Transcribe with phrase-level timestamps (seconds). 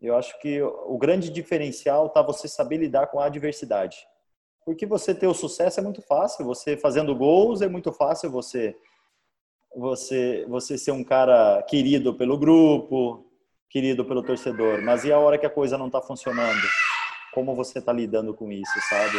[0.00, 3.96] Eu acho que o grande diferencial está você saber lidar com a adversidade.
[4.64, 8.76] Porque você ter o sucesso é muito fácil, você fazendo gols é muito fácil você
[9.74, 13.26] você você ser um cara querido pelo grupo,
[13.68, 16.66] querido pelo torcedor, mas e a hora que a coisa não está funcionando?
[17.32, 19.18] Como você está lidando com isso, sabe?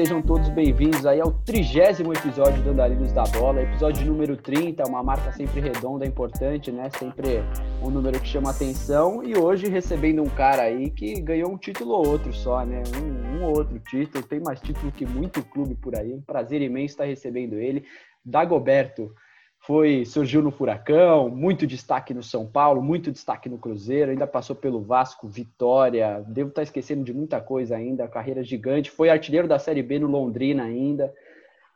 [0.00, 5.02] Sejam todos bem-vindos aí ao trigésimo episódio do Andarilhos da Bola, episódio número 30, uma
[5.02, 6.88] marca sempre redonda, importante, né?
[6.98, 7.42] Sempre
[7.82, 11.90] um número que chama atenção e hoje recebendo um cara aí que ganhou um título
[11.90, 12.82] ou outro só, né?
[12.96, 16.62] Um, um ou outro título, tem mais título que muito clube por aí, um prazer
[16.62, 17.84] imenso estar recebendo ele,
[18.24, 19.12] Dagoberto
[19.60, 24.56] foi surgiu no Furacão, muito destaque no São Paulo, muito destaque no Cruzeiro, ainda passou
[24.56, 29.58] pelo Vasco, Vitória, devo estar esquecendo de muita coisa ainda, carreira gigante, foi artilheiro da
[29.58, 31.12] Série B no Londrina ainda,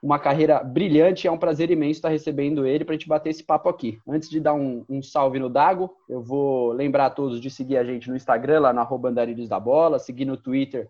[0.02, 3.42] uma carreira brilhante, é um prazer imenso estar recebendo ele para a gente bater esse
[3.42, 3.98] papo aqui.
[4.06, 7.78] Antes de dar um, um, salve no Dago, eu vou lembrar a todos de seguir
[7.78, 10.88] a gente no Instagram, lá no arroba da Bola, seguir no Twitter,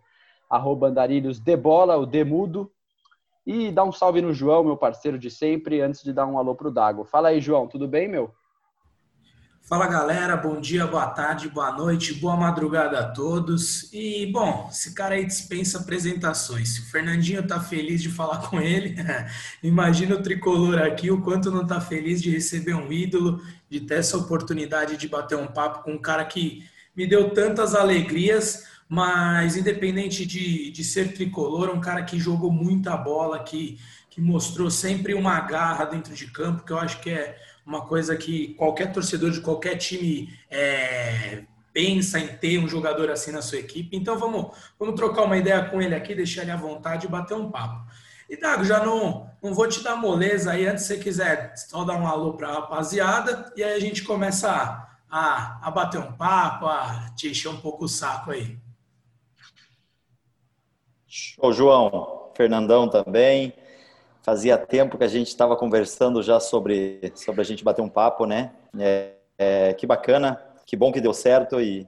[0.50, 2.70] arroba Andarilhos de Bola, o Demudo,
[3.47, 6.55] e dar um salve no João, meu parceiro de sempre, antes de dar um alô
[6.55, 7.05] pro Dago.
[7.05, 8.34] Fala aí, João, tudo bem, meu?
[9.67, 13.91] Fala galera, bom dia, boa tarde, boa noite, boa madrugada a todos.
[13.95, 16.75] E bom, esse cara aí dispensa apresentações.
[16.75, 18.95] Se o Fernandinho tá feliz de falar com ele,
[19.65, 24.00] imagina o tricolor aqui, o quanto não tá feliz de receber um ídolo, de ter
[24.00, 26.62] essa oportunidade de bater um papo com um cara que
[26.95, 32.96] me deu tantas alegrias mas independente de, de ser tricolor, um cara que jogou muita
[32.96, 33.78] bola, que,
[34.10, 38.16] que mostrou sempre uma garra dentro de campo, que eu acho que é uma coisa
[38.16, 43.59] que qualquer torcedor de qualquer time é, pensa em ter um jogador assim na sua
[43.59, 43.97] equipe.
[43.97, 47.34] Então vamos, vamos trocar uma ideia com ele aqui, deixar ele à vontade e bater
[47.34, 47.84] um papo.
[48.28, 51.97] E Dago, já não, não vou te dar moleza aí, antes você quiser só dar
[51.97, 56.12] um alô para a rapaziada, e aí a gente começa a, a, a bater um
[56.12, 58.59] papo, a te encher um pouco o saco aí.
[61.38, 63.52] Ô, João, Fernandão também.
[64.22, 68.25] Fazia tempo que a gente estava conversando já sobre, sobre a gente bater um papo,
[68.26, 68.52] né?
[68.78, 71.86] É, é, que bacana, que bom que deu certo e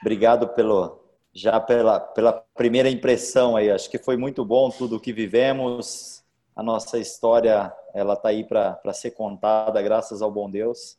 [0.00, 1.00] obrigado pelo
[1.32, 3.70] já pela, pela primeira impressão aí.
[3.70, 6.22] Acho que foi muito bom tudo o que vivemos.
[6.54, 10.96] A nossa história ela tá aí para ser contada, graças ao bom Deus.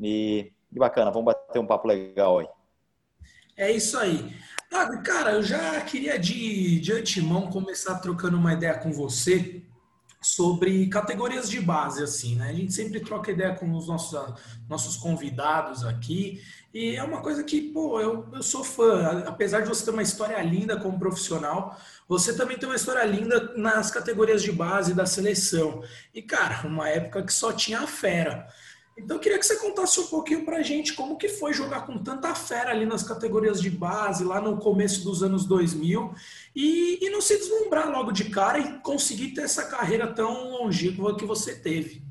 [0.00, 2.48] E, e bacana, vamos bater um papo legal aí.
[3.56, 4.34] É isso aí.
[4.72, 9.62] Ah, cara, eu já queria de, de antemão começar trocando uma ideia com você
[10.22, 12.50] sobre categorias de base, assim, né?
[12.50, 14.38] A gente sempre troca ideia com os nossos,
[14.68, 16.42] nossos convidados aqui
[16.72, 19.24] e é uma coisa que, pô, eu, eu sou fã.
[19.26, 21.76] Apesar de você ter uma história linda como profissional,
[22.08, 25.82] você também tem uma história linda nas categorias de base da seleção.
[26.14, 28.46] E, cara, uma época que só tinha a fera.
[28.96, 31.86] Então eu queria que você contasse um pouquinho para a gente como que foi jogar
[31.86, 36.14] com tanta fera ali nas categorias de base, lá no começo dos anos 2000,
[36.54, 41.16] e, e não se deslumbrar logo de cara e conseguir ter essa carreira tão longínqua
[41.16, 42.02] que você teve.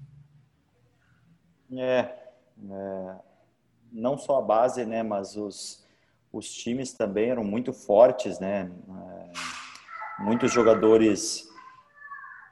[1.71, 2.17] É,
[2.71, 3.15] é,
[3.91, 5.85] não só a base, né, mas os,
[6.33, 11.47] os times também eram muito fortes, né, é, muitos jogadores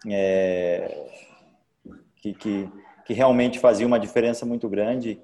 [0.08, 1.10] é,
[2.18, 2.70] que, que
[3.08, 5.18] que realmente fazia uma diferença muito grande.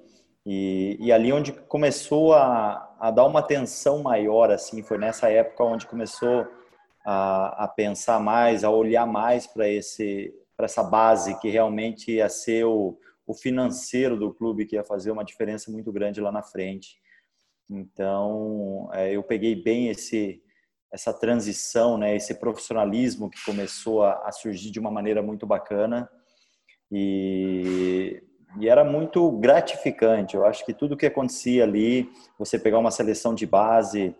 [0.46, 5.64] E, e ali onde começou a, a dar uma atenção maior, assim, foi nessa época
[5.64, 6.46] onde começou
[7.04, 12.28] a, a pensar mais, a olhar mais para esse para essa base que realmente ia
[12.28, 12.96] ser o,
[13.26, 16.96] o financeiro do clube que ia fazer uma diferença muito grande lá na frente.
[17.68, 20.40] Então, é, eu peguei bem esse
[20.92, 26.08] essa transição, né, esse profissionalismo que começou a, a surgir de uma maneira muito bacana
[26.90, 28.22] e,
[28.58, 30.36] e era muito gratificante.
[30.36, 34.14] Eu acho que tudo que acontecia ali, você pegar uma seleção de base,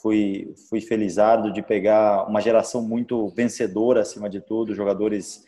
[0.00, 5.44] fui, fui felizardo de pegar uma geração muito vencedora, acima de tudo, jogadores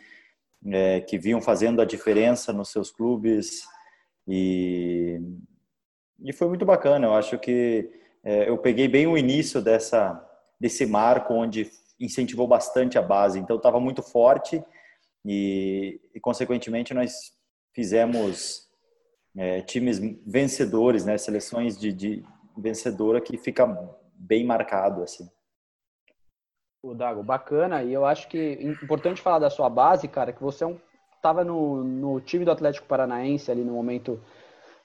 [0.67, 3.63] é, que vinham fazendo a diferença nos seus clubes.
[4.27, 5.21] E,
[6.23, 7.07] e foi muito bacana.
[7.07, 7.91] Eu acho que
[8.25, 10.25] é, eu peguei bem o início dessa,
[10.61, 11.71] desse marco, onde
[12.01, 13.39] incentivou bastante a base.
[13.39, 14.63] Então, estava muito forte
[15.25, 17.33] e, e consequentemente, nós
[17.75, 18.69] fizemos
[19.37, 21.17] é, times vencedores, né?
[21.19, 22.25] Seleções de, de,
[22.57, 23.67] vencedora que fica
[24.15, 25.29] bem marcado assim.
[26.83, 27.83] O Dago, bacana.
[27.83, 30.77] E eu acho que é importante falar da sua base, cara, que você é um,
[31.23, 34.21] tava no, no time do Atlético Paranaense ali no momento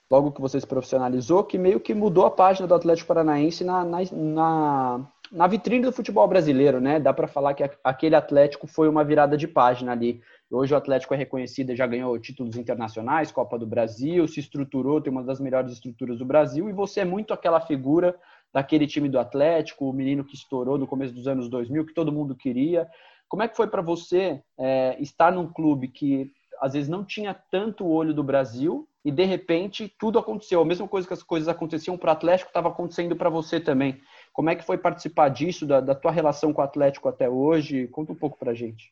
[0.10, 3.84] logo que você se profissionalizou, que meio que mudou a página do Atlético Paranaense na,
[3.84, 7.00] na, na, na vitrine do futebol brasileiro, né?
[7.00, 10.22] Dá para falar que aquele Atlético foi uma virada de página ali.
[10.50, 15.12] Hoje o Atlético é reconhecido, já ganhou títulos internacionais, Copa do Brasil, se estruturou, tem
[15.12, 18.16] uma das melhores estruturas do Brasil, e você é muito aquela figura
[18.54, 22.12] daquele time do Atlético, o menino que estourou no começo dos anos 2000, que todo
[22.12, 22.88] mundo queria.
[23.28, 26.32] Como é que foi para você é, estar num clube que
[26.62, 30.62] às vezes não tinha tanto olho do Brasil e de repente tudo aconteceu.
[30.62, 34.00] A mesma coisa que as coisas aconteciam para o Atlético estava acontecendo para você também.
[34.34, 37.88] Como é que foi participar disso, da, da tua relação com o Atlético até hoje?
[37.88, 38.92] Conta um pouco para a gente.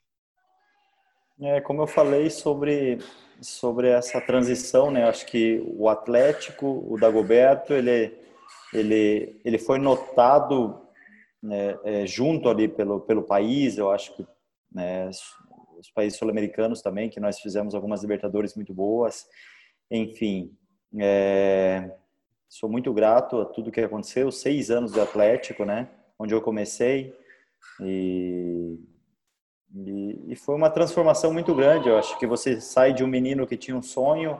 [1.42, 3.00] É, como eu falei sobre,
[3.42, 5.10] sobre essa transição, né?
[5.10, 8.16] Acho que o Atlético, o Dagoberto, ele,
[8.72, 10.80] ele, ele foi notado
[11.42, 14.28] né, é, junto ali pelo, pelo país, eu acho que
[14.72, 15.10] né,
[15.80, 19.26] os países sul-americanos também, que nós fizemos algumas Libertadores muito boas.
[19.90, 20.56] Enfim,
[21.00, 21.92] é,
[22.52, 24.30] sou muito grato a tudo que aconteceu.
[24.30, 25.88] Seis anos do Atlético, né?
[26.20, 27.16] Onde eu comecei.
[27.80, 28.78] E
[29.74, 31.88] e, e, foi uma transformação muito grande.
[31.88, 34.38] Eu acho que você sai de um menino que tinha um sonho,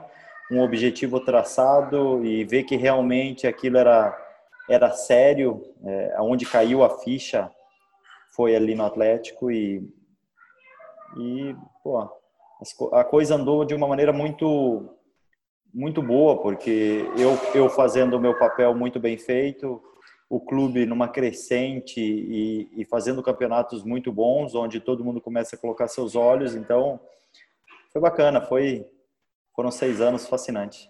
[0.50, 4.14] um objetivo traçado e vê que realmente aquilo era
[4.68, 5.64] era sério.
[5.82, 7.50] É, aonde caiu a ficha
[8.36, 9.82] foi ali no Atlético e
[11.16, 11.98] e pô,
[12.92, 14.94] a coisa andou de uma maneira muito
[15.72, 19.80] muito boa porque eu eu fazendo o meu papel muito bem feito
[20.32, 25.58] o clube numa crescente e, e, fazendo campeonatos muito bons, onde todo mundo começa a
[25.58, 26.54] colocar seus olhos.
[26.54, 26.98] Então,
[27.92, 28.82] foi bacana, foi
[29.54, 30.88] foram seis anos fascinantes.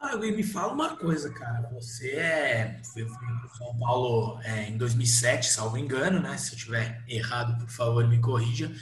[0.00, 1.70] Ah, me fala uma coisa, cara.
[1.72, 6.36] Você é, foi para São Paulo é, em 2007, salvo engano, né?
[6.36, 8.72] Se eu tiver errado, por favor, me corrija.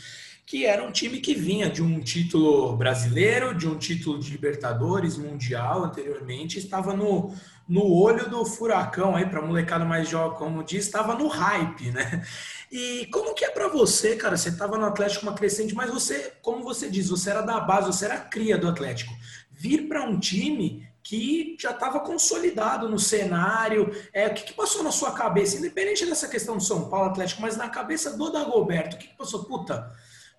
[0.45, 5.17] Que era um time que vinha de um título brasileiro, de um título de Libertadores,
[5.17, 7.35] Mundial anteriormente, estava no,
[7.69, 12.25] no olho do furacão aí para molecada mais jovem, como diz, estava no hype, né?
[12.71, 14.37] E como que é para você, cara?
[14.37, 17.87] Você estava no Atlético uma crescente, mas você, como você diz, você era da base,
[17.87, 19.13] você era cria do Atlético.
[19.51, 23.95] Vir para um time que já estava consolidado no cenário.
[24.13, 27.43] É, o que, que, passou na sua cabeça, independente dessa questão do São Paulo Atlético,
[27.43, 29.45] mas na cabeça do Dagoberto, o que, que passou?
[29.45, 29.93] Puta,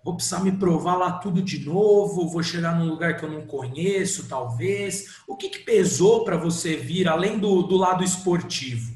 [0.04, 3.46] vou precisar me provar lá tudo de novo, vou chegar num lugar que eu não
[3.46, 5.22] conheço, talvez.
[5.26, 8.92] O que, que pesou para você vir, além do, do lado esportivo?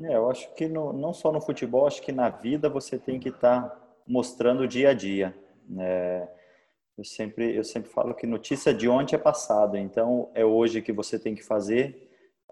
[0.00, 3.20] É, eu acho que no, não só no futebol, acho que na vida você tem
[3.20, 5.32] que estar tá mostrando dia a dia.
[5.78, 6.28] É,
[6.98, 10.92] eu, sempre, eu sempre falo que notícia de ontem é passado, então é hoje que
[10.92, 12.03] você tem que fazer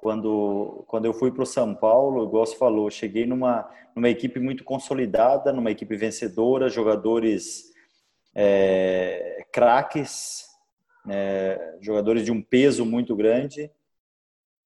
[0.03, 4.41] quando, quando eu fui para o São Paulo, igual você falou, cheguei numa, numa equipe
[4.41, 7.71] muito consolidada, numa equipe vencedora, jogadores
[8.35, 10.45] é, craques,
[11.09, 13.71] é, jogadores de um peso muito grande.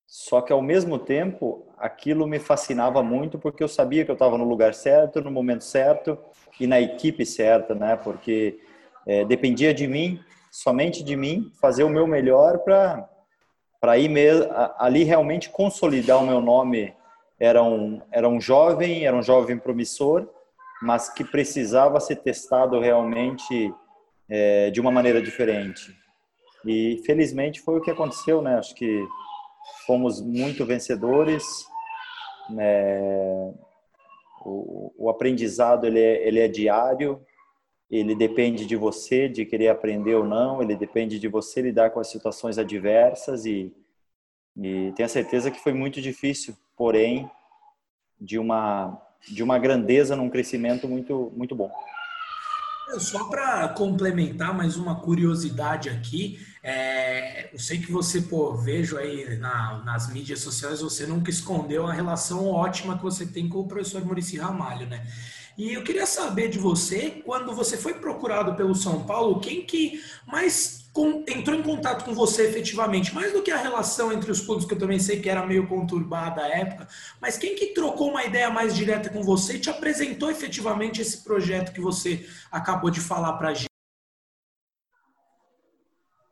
[0.06, 4.38] Só que ao mesmo tempo, aquilo me fascinava muito porque eu sabia que eu estava
[4.38, 6.18] no lugar certo, no momento certo
[6.58, 7.94] e na equipe certa, né?
[7.94, 8.58] Porque
[9.06, 10.18] é, dependia de mim,
[10.50, 13.06] somente de mim, fazer o meu melhor para
[13.80, 16.94] para ir mesmo, ali realmente consolidar o meu nome.
[17.38, 20.28] Era um, era um jovem, era um jovem promissor,
[20.82, 23.72] mas que precisava ser testado realmente
[24.28, 25.94] é, de uma maneira diferente.
[26.64, 28.58] E felizmente foi o que aconteceu, né?
[28.58, 29.06] Acho que
[29.86, 31.44] fomos muito vencedores.
[32.50, 33.52] Né?
[34.44, 37.20] O, o, aprendizado ele é, ele é diário,
[37.90, 42.00] ele depende de você, de querer aprender ou não, ele depende de você lidar com
[42.00, 43.72] as situações adversas e,
[44.56, 47.30] e tenho certeza que foi muito difícil, porém,
[48.20, 51.70] de uma, de uma grandeza num crescimento muito, muito bom.
[52.98, 59.36] Só para complementar mais uma curiosidade aqui, é, eu sei que você, pô, vejo aí
[59.38, 63.66] na, nas mídias sociais, você nunca escondeu a relação ótima que você tem com o
[63.66, 65.04] professor Murici Ramalho, né?
[65.56, 70.02] E eu queria saber de você, quando você foi procurado pelo São Paulo, quem que
[70.26, 73.14] mais com, entrou em contato com você efetivamente?
[73.14, 75.66] Mais do que a relação entre os clubes, que eu também sei que era meio
[75.66, 76.86] conturbada à época,
[77.20, 81.24] mas quem que trocou uma ideia mais direta com você e te apresentou efetivamente esse
[81.24, 83.66] projeto que você acabou de falar para a gente?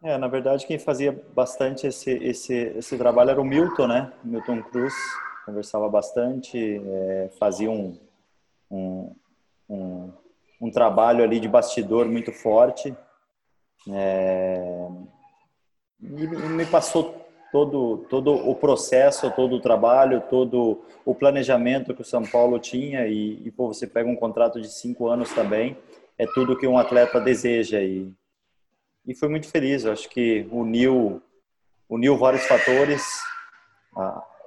[0.03, 4.13] É, na verdade, quem fazia bastante esse, esse, esse trabalho era o Milton, né?
[4.23, 4.93] Milton Cruz,
[5.47, 7.99] conversava bastante, é, fazia um,
[8.71, 9.15] um,
[9.69, 10.13] um,
[10.61, 12.95] um trabalho ali de bastidor muito forte.
[13.91, 14.89] É,
[16.01, 22.05] e me passou todo, todo o processo, todo o trabalho, todo o planejamento que o
[22.05, 25.77] São Paulo tinha e, e pô, você pega um contrato de cinco anos também,
[26.19, 28.13] é tudo que um atleta deseja e,
[29.07, 29.85] e fui muito feliz.
[29.85, 31.23] Eu acho que uniu,
[31.89, 33.07] uniu vários fatores,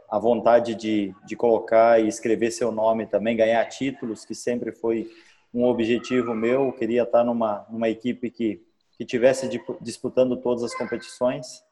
[0.10, 5.10] a vontade de, de colocar e escrever seu nome também, ganhar títulos, que sempre foi
[5.54, 6.66] um objetivo meu.
[6.66, 8.62] Eu queria estar numa, numa equipe que,
[8.98, 9.50] que tivesse
[9.82, 11.64] disputando todas as competições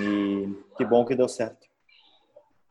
[0.00, 1.70] e que bom que deu certo.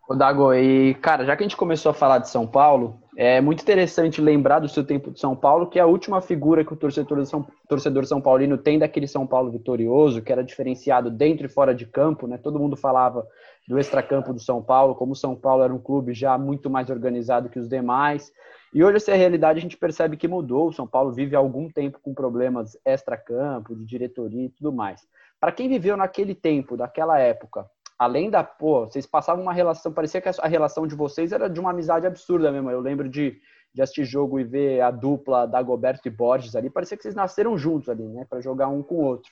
[0.09, 3.39] Ô Dago, e cara, já que a gente começou a falar de São Paulo, é
[3.39, 6.73] muito interessante lembrar do seu tempo de São Paulo, que é a última figura que
[6.73, 11.45] o torcedor São, torcedor São Paulino tem daquele São Paulo vitorioso, que era diferenciado dentro
[11.45, 12.39] e fora de campo, né?
[12.39, 13.23] Todo mundo falava
[13.69, 16.89] do extracampo do São Paulo, como o São Paulo era um clube já muito mais
[16.89, 18.33] organizado que os demais.
[18.73, 20.69] E hoje essa realidade a gente percebe que mudou.
[20.69, 25.07] O São Paulo vive há algum tempo com problemas extra-campo, de diretoria e tudo mais.
[25.39, 27.63] Para quem viveu naquele tempo, daquela época,
[27.97, 31.59] além da, pô, vocês passavam uma relação, parecia que a relação de vocês era de
[31.59, 32.71] uma amizade absurda mesmo.
[32.71, 33.39] Eu lembro de,
[33.71, 37.13] de assistir jogo e ver a dupla da Goberto e Borges ali, parecia que vocês
[37.13, 39.31] nasceram juntos ali, né, para jogar um com o outro.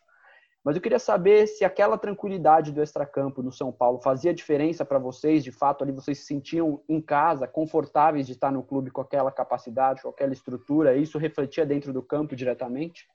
[0.68, 5.00] Mas eu queria saber se aquela tranquilidade do extracampo no São Paulo fazia diferença para
[5.00, 9.00] vocês, de fato ali vocês se sentiam em casa, confortáveis de estar no clube com
[9.00, 13.08] aquela capacidade, com aquela estrutura, e isso refletia dentro do campo diretamente?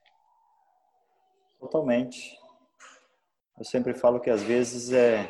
[1.59, 2.39] Totalmente.
[3.59, 5.29] Eu sempre falo que às vezes é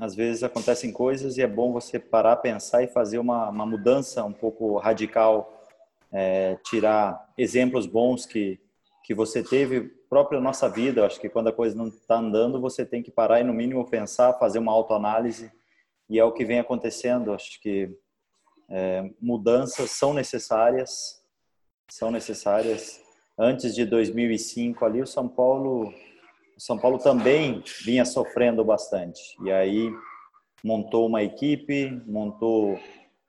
[0.00, 4.24] às vezes acontecem coisas e é bom você parar, pensar e fazer uma, uma mudança
[4.24, 5.66] um pouco radical,
[6.10, 8.58] é, tirar exemplos bons que
[9.04, 11.00] que você teve própria nossa vida.
[11.00, 13.52] Eu acho que quando a coisa não está andando, você tem que parar e no
[13.52, 15.50] mínimo pensar, fazer uma autoanálise
[16.08, 17.30] e é o que vem acontecendo.
[17.30, 17.90] Eu acho que
[18.70, 21.20] é, mudanças são necessárias,
[21.88, 23.02] são necessárias.
[23.36, 25.92] Antes de 2005 ali o São Paulo
[26.56, 29.20] o São Paulo também vinha sofrendo bastante.
[29.42, 29.92] E aí
[30.62, 32.78] montou uma equipe, montou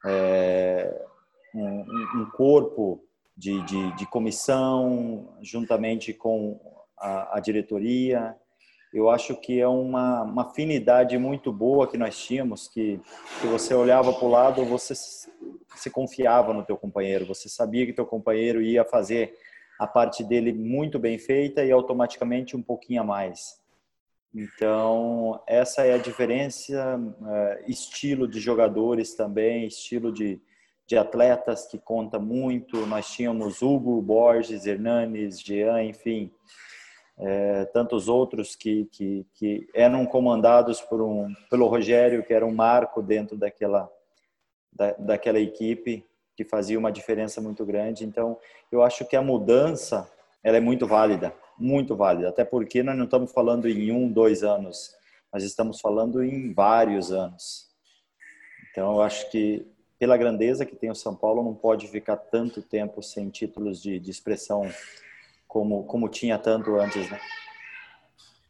[0.05, 1.03] é,
[1.51, 1.79] um,
[2.21, 3.03] um, corpo
[3.35, 6.74] de, de, de comissão, juntamente com
[7.05, 8.35] a, a, diretoria.
[8.93, 12.99] Eu acho que é uma, uma afinidade muito boa que nós tínhamos, que,
[13.41, 17.93] que você olhava para o lado, você se confiava no teu companheiro, você sabia que
[17.93, 19.37] teu companheiro ia fazer
[19.77, 23.59] a parte dele muito bem feita e automaticamente um pouquinho a mais.
[24.33, 30.41] Então, essa é a diferença, uh, estilo de jogadores também, estilo de,
[30.87, 32.85] de atletas que conta muito.
[32.85, 36.31] Nós tínhamos Hugo, Borges, Hernanes, Jean, enfim,
[37.17, 42.53] é, tantos outros que, que, que eram comandados por um, pelo Rogério, que era um
[42.53, 43.89] marco dentro daquela,
[44.71, 46.05] da, daquela equipe
[46.35, 48.03] que fazia uma diferença muito grande.
[48.03, 48.37] Então,
[48.71, 50.11] eu acho que a mudança
[50.43, 54.43] ela é muito válida, muito válida, até porque nós não estamos falando em um, dois
[54.43, 54.93] anos,
[55.31, 57.67] nós estamos falando em vários anos.
[58.69, 59.65] Então, eu acho que
[59.97, 63.97] pela grandeza que tem o São Paulo, não pode ficar tanto tempo sem títulos de,
[63.97, 64.69] de expressão
[65.55, 67.17] como, como tinha tanto antes, né?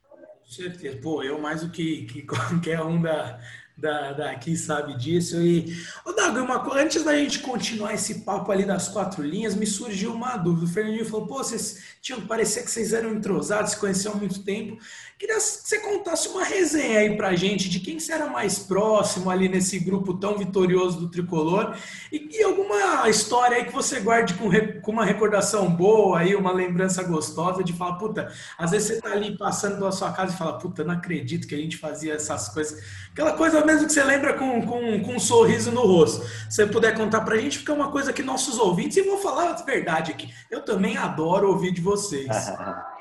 [0.09, 0.97] Com certeza.
[1.03, 3.39] Pô, eu mais do que, que qualquer um da,
[3.77, 5.41] da, daqui sabe disso.
[5.41, 9.65] E, ô Dago, uma, antes da gente continuar esse papo ali das quatro linhas, me
[9.65, 10.65] surgiu uma dúvida.
[10.65, 14.17] O Fernandinho falou, pô, vocês tinham que parecer que vocês eram entrosados, se conheciam há
[14.17, 14.77] muito tempo.
[15.17, 19.29] Queria que você contasse uma resenha aí pra gente de quem você era mais próximo
[19.29, 21.75] ali nesse grupo tão vitorioso do Tricolor
[22.11, 24.49] e, e alguma história aí que você guarde com,
[24.81, 29.11] com uma recordação boa aí, uma lembrança gostosa de falar, puta, às vezes você tá
[29.13, 32.49] ali passando pela sua casa e fala, puta, não acredito que a gente fazia essas
[32.49, 32.83] coisas.
[33.13, 36.25] Aquela coisa mesmo que você lembra com, com, com um sorriso no rosto.
[36.49, 39.51] Se você puder contar pra gente, fica uma coisa que nossos ouvintes, e vou falar
[39.51, 42.27] a verdade aqui, eu também adoro ouvir de vocês.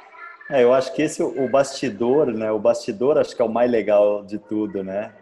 [0.50, 2.52] É, eu acho que esse o bastidor, né?
[2.52, 5.14] O bastidor acho que é o mais legal de tudo, né?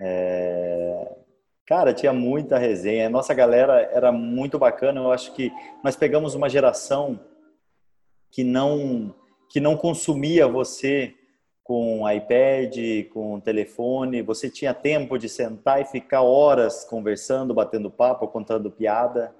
[0.00, 1.08] É...
[1.64, 3.08] Cara, tinha muita resenha.
[3.08, 5.00] Nossa galera era muito bacana.
[5.00, 5.52] Eu acho que
[5.84, 7.20] nós pegamos uma geração
[8.28, 9.14] que não
[9.48, 11.14] que não consumia você
[11.70, 12.76] com iPad,
[13.12, 14.22] com telefone.
[14.22, 19.32] Você tinha tempo de sentar e ficar horas conversando, batendo papo, contando piada.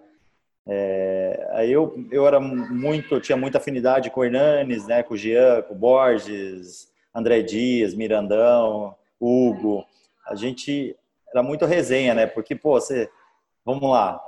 [0.65, 5.63] É, eu, eu era muito, tinha muita afinidade com o Hernanes, né, com o Jean,
[5.63, 9.85] com o Borges, André Dias, Mirandão, Hugo.
[10.25, 10.97] A gente
[11.33, 12.29] era muito resenha, né?
[12.29, 13.11] Porque, pô, você,
[13.65, 14.23] vamos lá,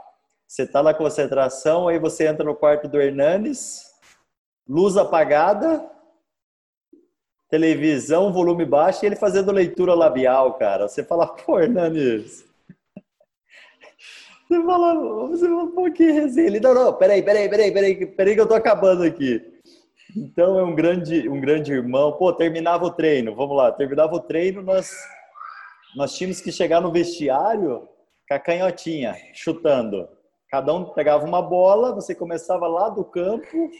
[0.44, 3.92] você tá na concentração, aí você entra no quarto do Hernanes,
[4.68, 5.88] luz apagada,
[7.52, 10.88] televisão, volume baixo, e ele fazendo leitura labial, cara.
[10.88, 12.46] Você fala, pô, Hernanes,
[14.48, 16.46] você fala, você fala, pô, que resenha.
[16.46, 19.42] Ele, não, não, peraí, peraí, peraí, peraí, peraí que eu tô acabando aqui.
[20.16, 22.12] Então é um grande, um grande irmão.
[22.12, 24.90] Pô, terminava o treino, vamos lá, terminava o treino, nós,
[25.94, 27.86] nós tínhamos que chegar no vestiário
[28.26, 30.08] com a canhotinha, chutando.
[30.48, 33.70] Cada um pegava uma bola, você começava lá do campo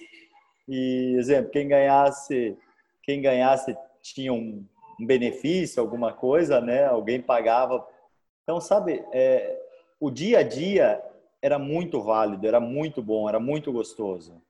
[0.68, 2.54] e, exemplo, quem ganhasse,
[3.02, 4.66] quem ganhasse tinha um,
[5.04, 6.84] benefício, alguma coisa, né?
[6.84, 7.86] Alguém pagava.
[8.42, 9.60] Então, sabe, é,
[9.98, 11.02] o dia a dia
[11.40, 14.40] era muito válido, era muito bom, era muito gostoso.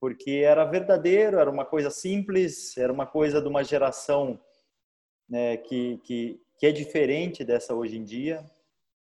[0.00, 4.40] Porque era verdadeiro, era uma coisa simples, era uma coisa de uma geração
[5.28, 8.44] né, que, que, que é diferente dessa hoje em dia,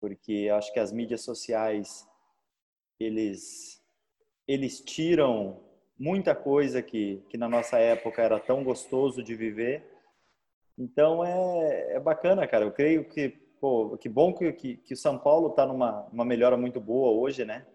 [0.01, 2.09] porque acho que as mídias sociais
[2.99, 3.81] eles
[4.47, 5.61] eles tiram
[6.01, 9.87] muita coisa que, que na nossa época era tão gostoso de viver.
[10.79, 12.65] Então é, é bacana, cara.
[12.65, 13.29] Eu creio que,
[13.61, 17.13] pô, que bom que, que, que o São Paulo está numa uma melhora muito boa
[17.13, 17.67] hoje, né?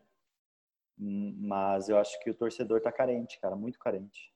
[0.97, 4.33] Mas eu acho que o torcedor está carente, cara, muito carente.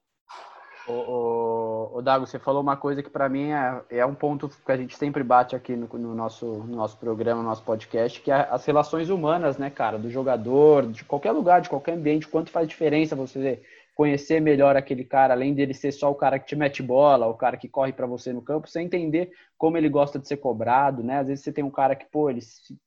[0.88, 4.50] O, o, o, Dago, você falou uma coisa que para mim é, é, um ponto
[4.50, 8.22] que a gente sempre bate aqui no, no, nosso, no nosso programa, no nosso podcast,
[8.22, 9.98] que é as relações humanas, né, cara?
[9.98, 13.62] Do jogador, de qualquer lugar, de qualquer ambiente, quanto faz diferença você
[14.00, 17.34] conhecer melhor aquele cara, além dele ser só o cara que te mete bola, o
[17.34, 21.04] cara que corre para você no campo, você entender como ele gosta de ser cobrado,
[21.04, 21.20] né?
[21.20, 22.40] Às vezes você tem um cara que, pô, ele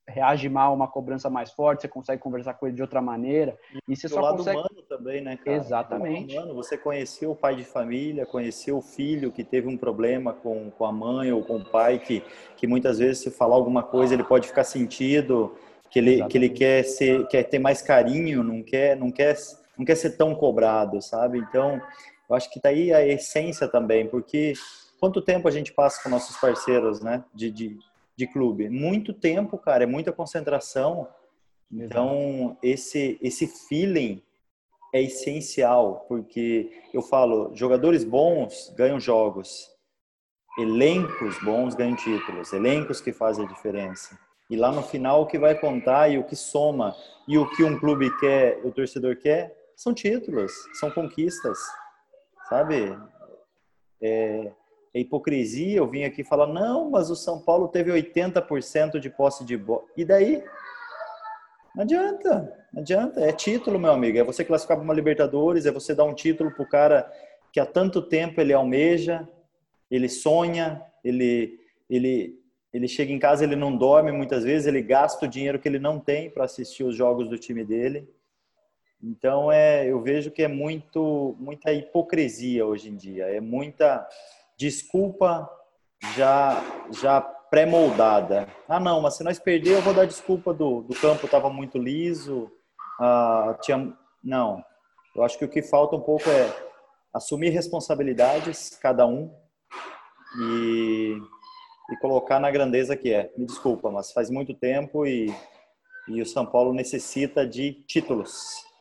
[0.08, 3.58] reage mal a uma cobrança mais forte, você consegue conversar com ele de outra maneira,
[3.86, 4.56] e, você só lado consegue...
[4.56, 5.54] humano também, né, cara?
[5.58, 6.34] Exatamente.
[6.34, 10.70] Humano, você conheceu o pai de família, conheceu o filho que teve um problema com,
[10.70, 12.22] com a mãe ou com o pai, que,
[12.56, 15.54] que muitas vezes se falar alguma coisa ele pode ficar sentido,
[15.90, 19.36] que ele, que ele quer, ser, quer ter mais carinho, não quer, não quer
[19.76, 21.38] não quer ser tão cobrado, sabe?
[21.38, 21.80] Então,
[22.28, 24.54] eu acho que tá aí a essência também, porque
[25.00, 27.78] quanto tempo a gente passa com nossos parceiros, né, de, de,
[28.16, 28.68] de clube?
[28.68, 31.08] Muito tempo, cara, é muita concentração.
[31.70, 34.22] Então, esse, esse feeling
[34.92, 39.70] é essencial, porque eu falo, jogadores bons ganham jogos,
[40.58, 44.18] elencos bons ganham títulos, elencos que fazem a diferença.
[44.50, 46.94] E lá no final o que vai contar e o que soma
[47.26, 51.58] e o que um clube quer, o torcedor quer, são títulos, são conquistas,
[52.48, 52.96] sabe?
[54.00, 54.52] É,
[54.94, 59.44] é hipocrisia eu vim aqui falar, não, mas o São Paulo teve 80% de posse
[59.44, 59.82] de bola.
[59.96, 60.44] E daí?
[61.74, 63.20] Não adianta, não adianta.
[63.20, 64.18] É título, meu amigo.
[64.18, 67.10] É você classificar para uma Libertadores, é você dar um título para o cara
[67.52, 69.28] que há tanto tempo ele almeja,
[69.90, 71.58] ele sonha, ele,
[71.90, 72.38] ele,
[72.72, 75.78] ele chega em casa, ele não dorme muitas vezes, ele gasta o dinheiro que ele
[75.78, 78.08] não tem para assistir os jogos do time dele.
[79.02, 84.06] Então é, eu vejo que é muito muita hipocrisia hoje em dia, é muita
[84.56, 85.50] desculpa
[86.14, 86.62] já
[86.92, 88.48] já pré-moldada.
[88.68, 91.78] Ah, não, mas se nós perder, eu vou dar desculpa do, do campo estava muito
[91.78, 92.50] liso,
[93.00, 94.64] ah, tinha não.
[95.14, 96.50] Eu acho que o que falta um pouco é
[97.12, 99.30] assumir responsabilidades cada um
[100.38, 101.18] e,
[101.90, 103.32] e colocar na grandeza que é.
[103.36, 105.34] Me desculpa, mas faz muito tempo e,
[106.08, 108.71] e o São Paulo necessita de títulos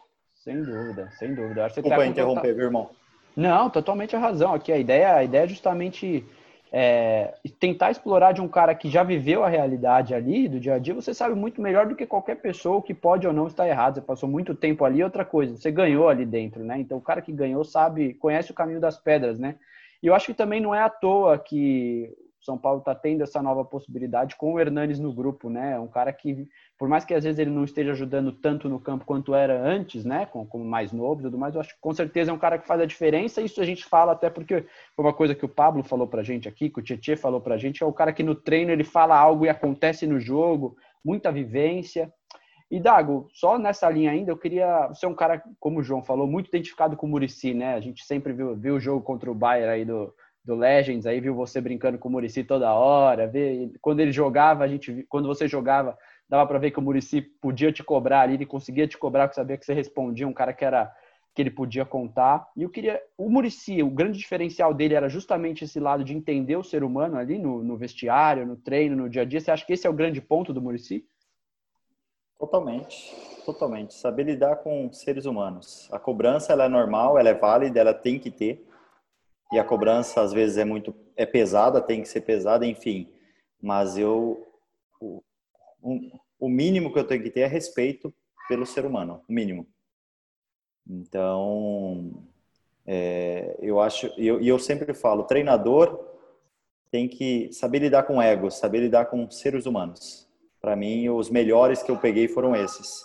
[0.44, 1.66] sem dúvida, sem dúvida.
[1.66, 2.90] Acho que Desculpa interromper, viu, irmão?
[3.36, 4.54] Não, totalmente a razão.
[4.54, 6.26] Aqui a ideia, a ideia é justamente
[6.72, 10.80] é, tentar explorar de um cara que já viveu a realidade ali, do dia a
[10.80, 13.96] dia, você sabe muito melhor do que qualquer pessoa que pode ou não estar errado.
[13.96, 16.80] Você passou muito tempo ali, outra coisa, você ganhou ali dentro, né?
[16.80, 19.56] Então o cara que ganhou sabe, conhece o caminho das pedras, né?
[20.02, 23.42] E eu acho que também não é à toa que são Paulo está tendo essa
[23.42, 25.80] nova possibilidade com o Hernanes no grupo, né?
[25.80, 29.06] Um cara que, por mais que às vezes ele não esteja ajudando tanto no campo
[29.06, 30.26] quanto era antes, né?
[30.26, 32.58] Como, como mais novo e tudo mais, eu acho que com certeza é um cara
[32.58, 33.42] que faz a diferença.
[33.42, 36.50] Isso a gente fala até porque foi uma coisa que o Pablo falou pra gente
[36.50, 39.16] aqui, que o Tietchan falou pra gente, é o cara que no treino ele fala
[39.16, 40.76] algo e acontece no jogo,
[41.06, 42.12] muita vivência.
[42.72, 44.88] E Dago, só nessa linha ainda, eu queria.
[44.88, 47.76] Você é um cara, como o João falou, muito identificado com o Murici, né?
[47.76, 51.20] A gente sempre viu, viu o jogo contra o Bayern aí do, do Legends, aí
[51.20, 55.28] viu você brincando com o Murici toda hora, vê, quando ele jogava, a gente, quando
[55.28, 58.98] você jogava, dava para ver que o Murici podia te cobrar ali, ele conseguia te
[58.98, 60.92] cobrar, que sabia que você respondia, um cara que era
[61.34, 62.46] que ele podia contar.
[62.58, 66.58] E eu queria, o Murici, o grande diferencial dele era justamente esse lado de entender
[66.58, 69.40] o ser humano ali no, no vestiário, no treino, no dia a dia.
[69.40, 71.06] Você acha que esse é o grande ponto do Murici?
[72.38, 73.94] Totalmente, totalmente.
[73.94, 75.88] Saber lidar com seres humanos.
[75.92, 78.66] A cobrança ela é normal, ela é válida, ela tem que ter
[79.52, 83.12] e a cobrança às vezes é muito é pesada, tem que ser pesada, enfim.
[83.62, 84.48] Mas eu
[85.00, 85.24] o,
[86.40, 88.14] o mínimo que eu tenho que ter é respeito
[88.48, 89.68] pelo ser humano, o mínimo.
[90.88, 92.24] Então,
[92.86, 96.08] é, eu acho, e eu, eu sempre falo, treinador
[96.90, 100.28] tem que saber lidar com ego, saber lidar com seres humanos.
[100.60, 103.02] Para mim, os melhores que eu peguei foram esses.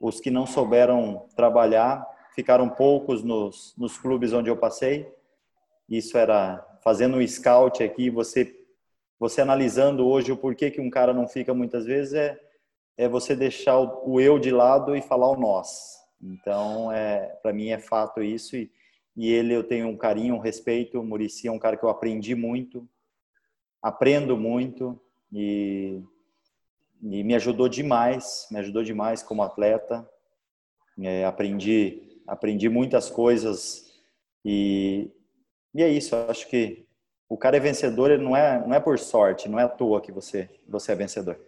[0.00, 5.10] Os que não souberam trabalhar ficaram poucos nos, nos clubes onde eu passei.
[5.88, 8.54] Isso era fazendo um scout aqui, você
[9.20, 12.40] você analisando hoje o porquê que um cara não fica muitas vezes é
[12.98, 15.96] é você deixar o, eu de lado e falar o nós.
[16.20, 18.68] Então, é para mim é fato isso e,
[19.16, 20.98] e ele eu tenho um carinho, um respeito.
[20.98, 22.88] O Murici é um cara que eu aprendi muito,
[23.80, 25.00] aprendo muito
[25.32, 26.02] e,
[27.00, 30.08] e me ajudou demais, me ajudou demais como atleta.
[31.00, 34.02] É, aprendi, aprendi muitas coisas
[34.44, 35.08] e,
[35.74, 36.14] e é isso.
[36.14, 36.86] Eu acho que
[37.28, 40.00] o cara é vencedor, ele não é, não é por sorte, não é à toa
[40.00, 41.38] que você, você é vencedor.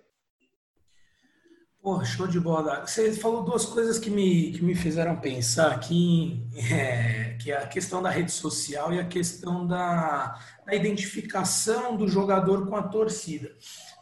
[1.83, 2.87] Pô, show de bola.
[2.87, 7.67] Você falou duas coisas que me, que me fizeram pensar aqui, é, que é a
[7.67, 13.51] questão da rede social e a questão da, da identificação do jogador com a torcida.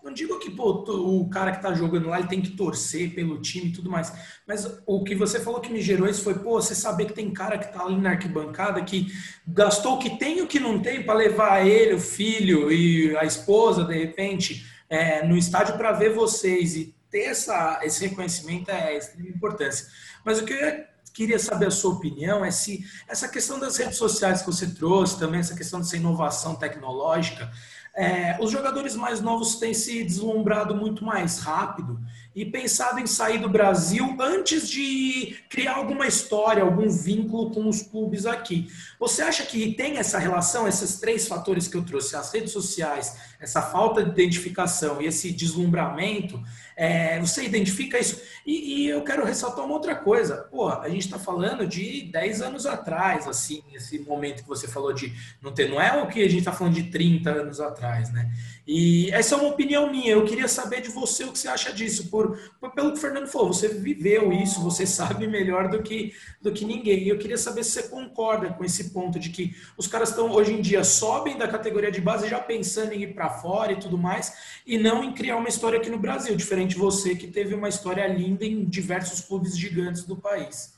[0.08, 3.42] Não digo que pô, o cara que tá jogando lá ele tem que torcer pelo
[3.42, 4.10] time e tudo mais,
[4.46, 7.30] mas o que você falou que me gerou isso foi, pô, você saber que tem
[7.30, 9.12] cara que tá ali na arquibancada que
[9.46, 13.14] gastou o que tem e o que não tem para levar ele, o filho e
[13.18, 18.70] a esposa, de repente, é, no estádio para ver vocês e ter essa, esse reconhecimento
[18.70, 19.88] é extrema importância.
[20.24, 23.98] Mas o que eu queria saber a sua opinião é se essa questão das redes
[23.98, 27.52] sociais que você trouxe, também essa questão dessa inovação tecnológica,
[27.98, 31.98] é, os jogadores mais novos têm se deslumbrado muito mais rápido
[32.34, 37.82] e pensado em sair do Brasil antes de criar alguma história, algum vínculo com os
[37.82, 38.68] clubes aqui.
[38.98, 43.16] Você acha que tem essa relação, esses três fatores que eu trouxe, as redes sociais,
[43.40, 46.40] essa falta de identificação e esse deslumbramento,
[46.76, 48.22] é, você identifica isso?
[48.46, 50.36] E, e, eu quero ressaltar uma outra coisa.
[50.48, 54.92] Pô, a gente está falando de 10 anos atrás, assim, esse momento que você falou
[54.92, 55.12] de
[55.42, 58.30] não ter, não é o que a gente está falando de 30 anos atrás, né?
[58.70, 60.12] E essa é uma opinião minha.
[60.12, 62.10] Eu queria saber de você o que você acha disso.
[62.10, 66.12] Por, por, pelo que o Fernando falou, você viveu isso, você sabe melhor do que,
[66.42, 67.04] do que ninguém.
[67.04, 70.30] E eu queria saber se você concorda com esse ponto de que os caras estão
[70.30, 73.80] hoje em dia sobem da categoria de base já pensando em ir para fora e
[73.80, 77.26] tudo mais, e não em criar uma história aqui no Brasil, diferente de você que
[77.26, 80.76] teve uma história linda em diversos clubes gigantes do país.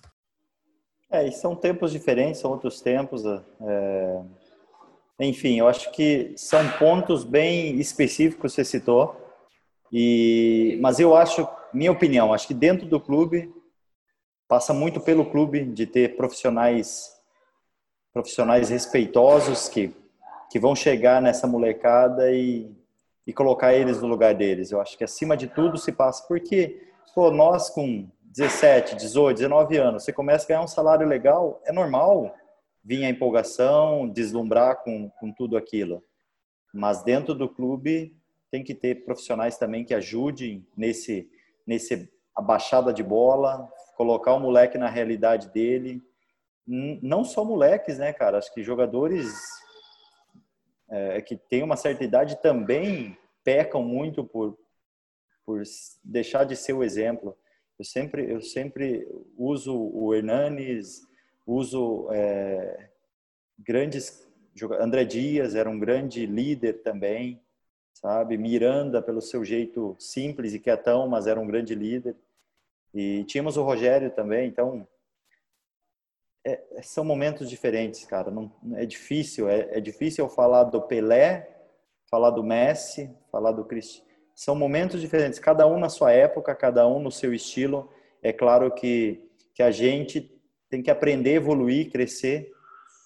[1.10, 3.24] É, e são tempos diferentes, são outros tempos.
[3.26, 4.22] É
[5.26, 9.16] enfim, eu acho que são pontos bem específicos que você citou.
[9.92, 13.52] E, mas eu acho, minha opinião, acho que dentro do clube
[14.48, 17.18] passa muito pelo clube de ter profissionais
[18.12, 19.94] profissionais respeitosos que
[20.50, 22.68] que vão chegar nessa molecada e,
[23.24, 24.72] e colocar eles no lugar deles.
[24.72, 29.76] Eu acho que acima de tudo se passa porque pô, nós com 17, 18, 19
[29.76, 32.34] anos, você começa a ganhar um salário legal, é normal
[32.82, 36.04] vinha a empolgação, deslumbrar com, com tudo aquilo.
[36.72, 38.16] Mas dentro do clube
[38.50, 41.30] tem que ter profissionais também que ajudem nesse,
[41.66, 46.02] nesse abaixada de bola, colocar o moleque na realidade dele.
[46.66, 48.38] Não só moleques, né, cara?
[48.38, 49.32] Acho que jogadores
[50.88, 54.58] é, que têm uma certa idade também pecam muito por,
[55.44, 55.62] por
[56.02, 57.36] deixar de ser o exemplo.
[57.78, 61.06] Eu sempre, eu sempre uso o Hernanes,
[61.50, 62.90] uso é,
[63.58, 64.28] grandes
[64.78, 67.40] André Dias era um grande líder também,
[67.92, 68.36] sabe?
[68.36, 72.16] Miranda pelo seu jeito simples e quietão, mas era um grande líder.
[72.92, 74.86] E tínhamos o Rogério também, então
[76.44, 78.30] é, são momentos diferentes, cara.
[78.30, 81.48] Não, é difícil, é, é difícil eu falar do Pelé,
[82.10, 84.08] falar do Messi, falar do Cristiano.
[84.34, 87.90] São momentos diferentes, cada um na sua época, cada um no seu estilo.
[88.22, 89.26] É claro que
[89.60, 90.39] que a gente
[90.70, 92.50] tem que aprender, evoluir, crescer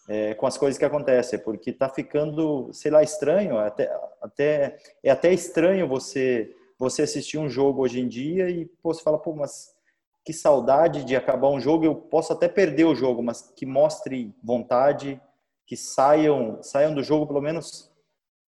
[0.07, 5.11] é, com as coisas que acontecem, porque está ficando, sei lá, estranho, até, até, é
[5.11, 9.33] até estranho você você assistir um jogo hoje em dia e pô, você fala, pô,
[9.33, 9.73] mas
[10.25, 14.35] que saudade de acabar um jogo, eu posso até perder o jogo, mas que mostre
[14.43, 15.21] vontade,
[15.67, 17.93] que saiam, saiam do jogo, pelo menos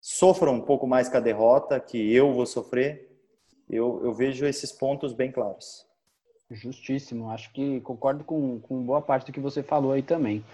[0.01, 3.11] sofram um pouco mais com a derrota, que eu vou sofrer.
[3.69, 5.87] Eu, eu vejo esses pontos bem claros.
[6.51, 7.31] Justíssimo.
[7.31, 10.45] Acho que concordo com, com boa parte do que você falou aí também.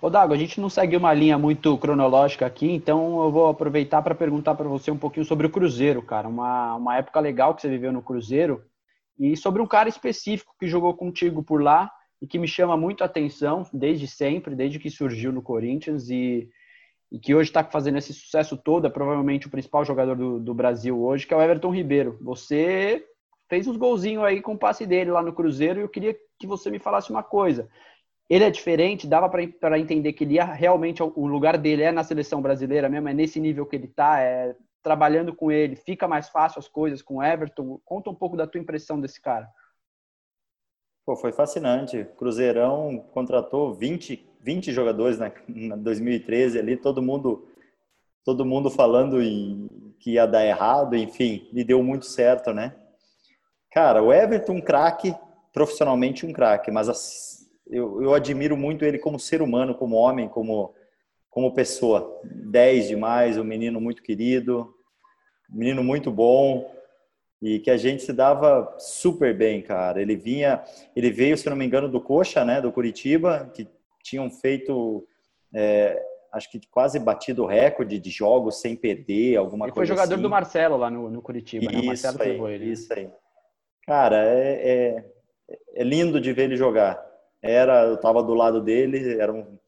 [0.00, 4.00] Ô Dago, a gente não segue uma linha muito cronológica aqui, então eu vou aproveitar
[4.00, 6.28] para perguntar para você um pouquinho sobre o Cruzeiro, cara.
[6.28, 8.62] Uma, uma época legal que você viveu no Cruzeiro
[9.18, 11.90] e sobre um cara específico que jogou contigo por lá
[12.22, 16.48] e que me chama muito a atenção desde sempre, desde que surgiu no Corinthians e,
[17.10, 20.54] e que hoje está fazendo esse sucesso todo, é provavelmente o principal jogador do, do
[20.54, 22.16] Brasil hoje, que é o Everton Ribeiro.
[22.20, 23.04] Você
[23.48, 26.46] fez uns golzinhos aí com o passe dele lá no Cruzeiro e eu queria que
[26.46, 27.68] você me falasse uma coisa.
[28.28, 32.04] Ele é diferente, dava para entender que ele ia realmente, o lugar dele é na
[32.04, 36.28] seleção brasileira mesmo, é nesse nível que ele está, é trabalhando com ele, fica mais
[36.28, 37.80] fácil as coisas com o Everton.
[37.84, 39.48] Conta um pouco da tua impressão desse cara.
[41.04, 42.06] Pô, foi fascinante.
[42.16, 47.48] Cruzeirão contratou 20, 20 jogadores na, na 2013 ali, todo mundo
[48.24, 52.74] todo mundo falando em, que ia dar errado, enfim, e deu muito certo, né?
[53.70, 55.14] Cara, o Everton, um craque,
[55.52, 60.74] profissionalmente um craque, mas eu, eu admiro muito ele como ser humano, como homem, como,
[61.30, 62.20] como pessoa.
[62.24, 64.74] 10 demais, um menino muito querido,
[65.52, 66.70] um menino muito bom,
[67.40, 70.00] e que a gente se dava super bem, cara.
[70.00, 70.62] Ele vinha,
[70.96, 73.68] ele veio, se não me engano, do Coxa, né, do Curitiba, que
[74.02, 75.06] tinham feito,
[75.54, 76.02] é,
[76.32, 79.84] acho que quase batido o recorde de jogos sem perder, alguma ele coisa.
[79.84, 80.22] Ele foi jogador assim.
[80.22, 81.80] do Marcelo lá no, no Curitiba, né?
[81.80, 82.66] O Marcelo aí, levou ele.
[82.66, 82.72] Né?
[82.72, 83.10] Isso aí.
[83.88, 85.04] Cara, é, é,
[85.76, 87.02] é, lindo de ver ele jogar.
[87.40, 89.58] Era, eu estava do lado dele, era um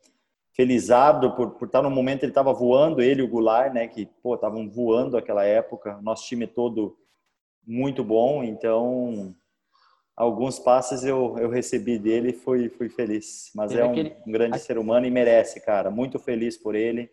[0.52, 4.04] felizardo por, por estar no momento ele estava voando, ele e o Goulart, né, que
[4.22, 5.98] pô, estavam voando aquela época.
[6.02, 6.98] Nosso time todo
[7.66, 9.35] muito bom, então
[10.14, 13.50] alguns passes eu, eu recebi dele e fui, fui feliz.
[13.54, 14.14] Mas é um, aquele...
[14.26, 15.90] um grande ser humano e merece, cara.
[15.90, 17.11] Muito feliz por ele.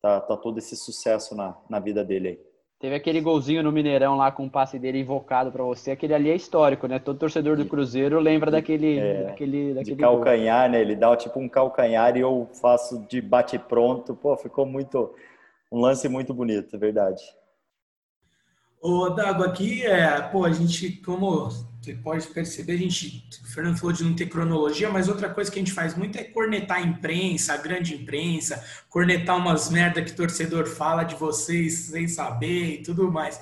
[0.00, 2.51] Tá, tá todo esse sucesso na, na vida dele aí.
[2.82, 5.92] Teve aquele golzinho no Mineirão lá com o passe dele invocado para você.
[5.92, 6.98] Aquele ali é histórico, né?
[6.98, 8.98] Todo torcedor do Cruzeiro lembra daquele.
[8.98, 10.72] É, daquele, daquele de calcanhar, gol.
[10.72, 10.80] né?
[10.80, 14.16] Ele dá tipo um calcanhar e eu faço de bate-pronto.
[14.16, 15.14] Pô, ficou muito.
[15.70, 17.22] Um lance muito bonito, é verdade.
[18.80, 21.50] Ô, Dago, aqui, é, pô, a gente, como
[21.82, 25.50] você pode perceber, a gente, o Fernando falou de não ter cronologia, mas outra coisa
[25.50, 30.00] que a gente faz muito é cornetar a imprensa, a grande imprensa, cornetar umas merda
[30.00, 33.40] que torcedor fala de vocês sem saber e tudo mais.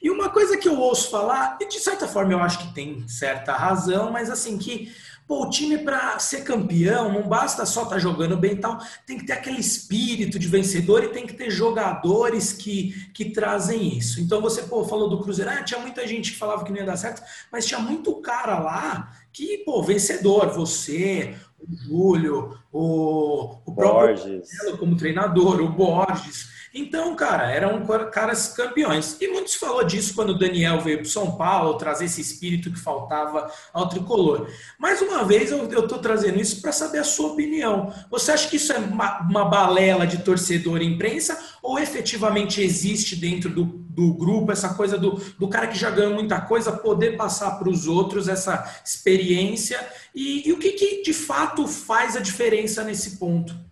[0.00, 3.06] E uma coisa que eu ouço falar, e de certa forma eu acho que tem
[3.08, 4.94] certa razão, mas assim, que
[5.30, 8.80] Pô, o time para ser campeão não basta só estar tá jogando bem e tal,
[9.06, 13.96] tem que ter aquele espírito de vencedor e tem que ter jogadores que, que trazem
[13.96, 14.20] isso.
[14.20, 16.84] Então você pô, falou do Cruzeiro, ah, tinha muita gente que falava que não ia
[16.84, 23.72] dar certo, mas tinha muito cara lá que, pô, vencedor, você, o Júlio, o, o
[23.72, 24.48] próprio Borges.
[24.80, 26.50] como treinador, o Borges.
[26.72, 29.16] Então, cara, eram caras campeões.
[29.20, 32.70] E muito se falou disso quando o Daniel veio para São Paulo, trazer esse espírito
[32.70, 34.48] que faltava ao tricolor.
[34.78, 37.92] Mais uma vez, eu estou trazendo isso para saber a sua opinião.
[38.08, 43.16] Você acha que isso é uma, uma balela de torcedor e imprensa ou efetivamente existe
[43.16, 47.16] dentro do, do grupo essa coisa do, do cara que já ganhou muita coisa poder
[47.16, 49.84] passar para os outros essa experiência?
[50.14, 53.69] E, e o que, que de fato faz a diferença nesse ponto?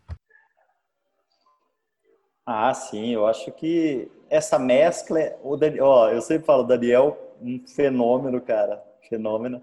[2.50, 7.62] Ah, sim, eu acho que essa mescla, o Daniel, ó, eu sempre falo, Daniel, um
[7.66, 9.62] fenômeno, cara, fenômeno,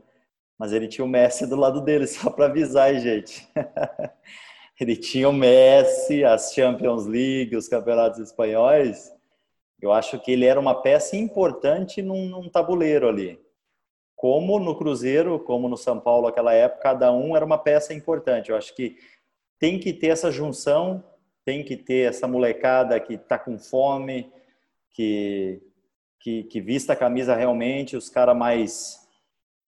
[0.55, 3.49] mas ele tinha o Messi do lado dele, só para avisar, aí, gente.
[4.79, 9.11] ele tinha o Messi, as Champions League, os campeonatos espanhóis.
[9.81, 13.41] Eu acho que ele era uma peça importante num, num tabuleiro ali.
[14.15, 18.51] Como no Cruzeiro, como no São Paulo naquela época, cada um era uma peça importante.
[18.51, 18.95] Eu acho que
[19.57, 21.03] tem que ter essa junção
[21.45, 24.33] tem que ter essa molecada que está com fome,
[24.91, 25.61] que,
[26.19, 29.07] que, que, vista a camisa realmente, os caras mais,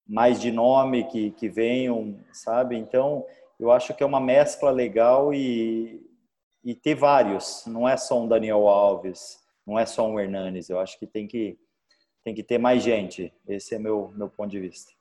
[0.06, 2.76] mais de nome que, que venham, sabe?
[2.76, 3.24] Então,
[3.60, 6.04] eu acho que é uma mescla legal e,
[6.64, 10.80] e ter vários, não é só um Daniel Alves, não é só um Hernanes, eu
[10.80, 11.56] acho que tem que,
[12.24, 14.97] tem que ter mais gente, esse é meu, meu ponto de vista.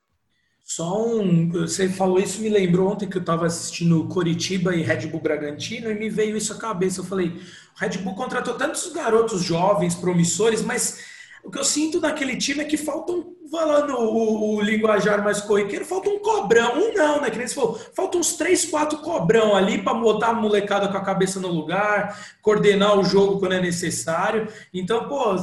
[0.67, 1.49] Só um.
[1.49, 5.89] Você falou isso, me lembrou ontem que eu estava assistindo Coritiba e Red Bull Bragantino
[5.89, 6.99] e me veio isso à cabeça.
[6.99, 10.99] Eu falei: o Red Bull contratou tantos garotos jovens, promissores, mas
[11.47, 15.85] o que eu sinto naquele time é que faltam, falando o, o, linguajar mais corriqueiro,
[15.85, 16.73] falta um cobrão.
[16.75, 17.31] Um não, né?
[17.31, 20.97] Que nem você falou, faltam uns três, quatro cobrão ali para botar a molecada com
[20.97, 24.49] a cabeça no lugar, coordenar o jogo quando é necessário.
[24.73, 25.35] Então, pô,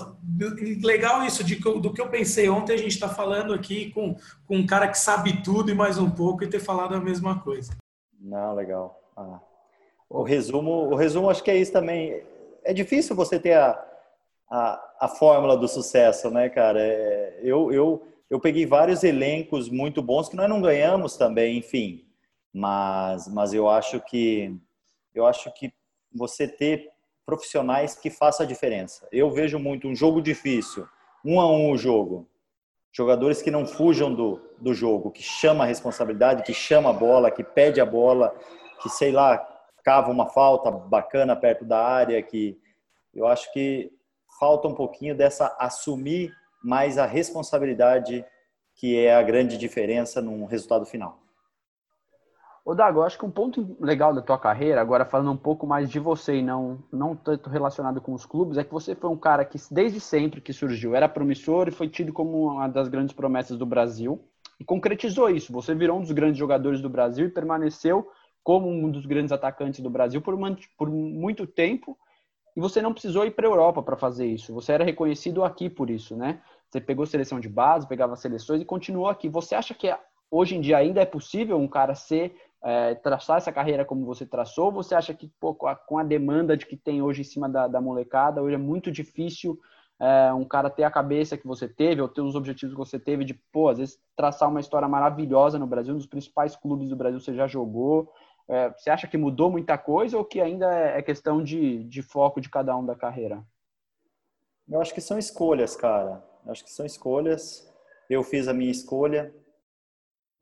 [0.83, 4.15] legal isso, de, do que eu pensei ontem, a gente está falando aqui com,
[4.47, 7.41] com um cara que sabe tudo e mais um pouco e ter falado a mesma
[7.41, 7.73] coisa.
[8.21, 9.01] Não, legal.
[9.17, 9.41] Ah.
[10.11, 12.23] O resumo, o resumo acho que é isso também.
[12.63, 13.84] É difícil você ter a
[14.51, 16.81] a, a fórmula do sucesso, né, cara?
[16.81, 22.05] É, eu, eu, eu peguei vários elencos muito bons que nós não ganhamos também, enfim.
[22.53, 24.57] Mas, mas eu acho que
[25.15, 25.73] eu acho que
[26.13, 26.91] você ter
[27.25, 29.09] profissionais que façam a diferença.
[29.11, 30.87] Eu vejo muito um jogo difícil,
[31.25, 32.29] um a um o jogo.
[32.93, 37.31] Jogadores que não fujam do, do jogo, que chama a responsabilidade, que chama a bola,
[37.31, 38.33] que pede a bola,
[38.81, 39.39] que sei lá,
[39.83, 42.57] cava uma falta bacana perto da área, que
[43.13, 43.91] eu acho que
[44.39, 48.25] falta um pouquinho dessa assumir mais a responsabilidade
[48.77, 51.25] que é a grande diferença no resultado final.
[52.65, 55.91] Ô Dago, acho que um ponto legal da tua carreira, agora falando um pouco mais
[55.91, 59.19] de você e não, não tanto relacionado com os clubes, é que você foi um
[59.19, 63.15] cara que desde sempre que surgiu era promissor e foi tido como uma das grandes
[63.15, 64.19] promessas do Brasil.
[64.59, 65.53] e concretizou isso.
[65.53, 68.09] Você virou um dos grandes jogadores do Brasil e permaneceu
[68.43, 70.35] como um dos grandes atacantes do Brasil por,
[70.79, 71.99] por muito tempo.
[72.57, 74.55] E você não precisou ir para a Europa para fazer isso.
[74.55, 76.41] Você era reconhecido aqui por isso, né?
[76.69, 79.29] Você pegou seleção de base, pegava seleções e continuou aqui.
[79.29, 79.93] Você acha que
[80.31, 84.25] hoje em dia ainda é possível um cara ser é, traçar essa carreira como você
[84.25, 84.67] traçou?
[84.67, 87.67] Ou você acha que pô, com a demanda de que tem hoje em cima da,
[87.69, 89.59] da molecada, hoje é muito difícil
[90.01, 92.99] é, um cara ter a cabeça que você teve, ou ter os objetivos que você
[92.99, 96.89] teve de, pô, às vezes traçar uma história maravilhosa no Brasil, um dos principais clubes
[96.89, 98.13] do Brasil você já jogou.
[98.49, 102.03] É, você acha que mudou muita coisa ou que ainda é, é questão de, de
[102.03, 103.43] foco de cada um da carreira?
[104.69, 106.23] Eu acho que são escolhas, cara.
[106.45, 107.71] Eu acho que são escolhas.
[108.09, 109.35] Eu fiz a minha escolha.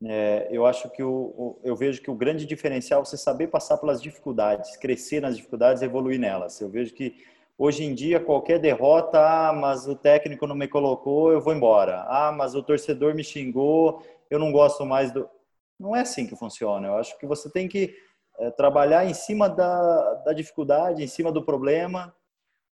[0.05, 3.49] É, eu acho que o, o, eu vejo que o grande diferencial é você saber
[3.49, 6.61] passar pelas dificuldades, crescer nas dificuldades, evoluir nelas.
[6.61, 7.25] Eu vejo que
[7.59, 12.05] Hoje em dia, qualquer derrota, ah, mas o técnico não me colocou, eu vou embora.
[12.09, 15.29] Ah, mas o torcedor me xingou, eu não gosto mais do.
[15.83, 16.87] Não é assim que funciona.
[16.87, 17.93] Eu acho que você tem que
[18.39, 22.15] é, trabalhar em cima da, da dificuldade, em cima do problema.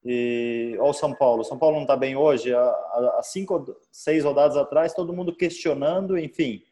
[0.03, 2.51] E ao São Paulo, São Paulo não está bem hoje.
[2.53, 6.63] Há, cinco, seis rodadas atrás, todo mundo questionando, enfim.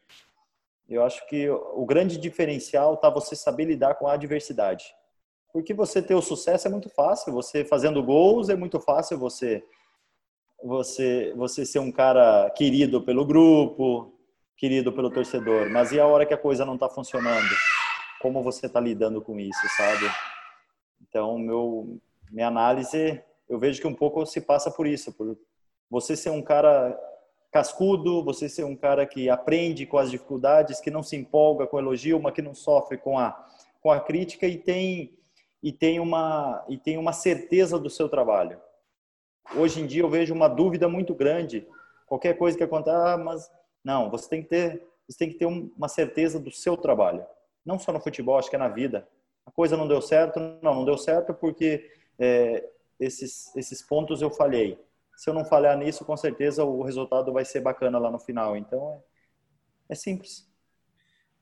[0.88, 4.84] Eu acho que o grande diferencial está você saber lidar com a adversidade.
[5.52, 9.64] Porque você ter o sucesso é muito fácil, você fazendo gols é muito fácil você
[10.62, 14.13] você você ser um cara querido pelo grupo,
[14.56, 17.54] querido pelo torcedor, mas e a hora que a coisa não está funcionando?
[18.20, 20.10] Como você está lidando com isso, sabe?
[21.02, 21.98] Então, meu
[22.30, 25.38] minha análise, eu vejo que um pouco se passa por isso, por
[25.88, 26.98] você ser um cara
[27.52, 31.78] cascudo, você ser um cara que aprende com as dificuldades, que não se empolga com
[31.78, 33.44] elogio, mas que não sofre com a
[33.80, 35.16] com a crítica e tem
[35.62, 38.58] e tem uma e tem uma certeza do seu trabalho.
[39.54, 41.66] Hoje em dia eu vejo uma dúvida muito grande.
[42.06, 43.50] Qualquer coisa que aconteça, ah, mas
[43.84, 47.26] não, você tem que ter você tem que ter uma certeza do seu trabalho.
[47.64, 49.06] Não só no futebol, acho que é na vida.
[49.44, 52.66] A coisa não deu certo, não, não deu certo porque é,
[52.98, 54.78] esses esses pontos eu falhei.
[55.14, 58.56] Se eu não falhar nisso, com certeza o resultado vai ser bacana lá no final.
[58.56, 59.02] Então é,
[59.90, 60.48] é simples.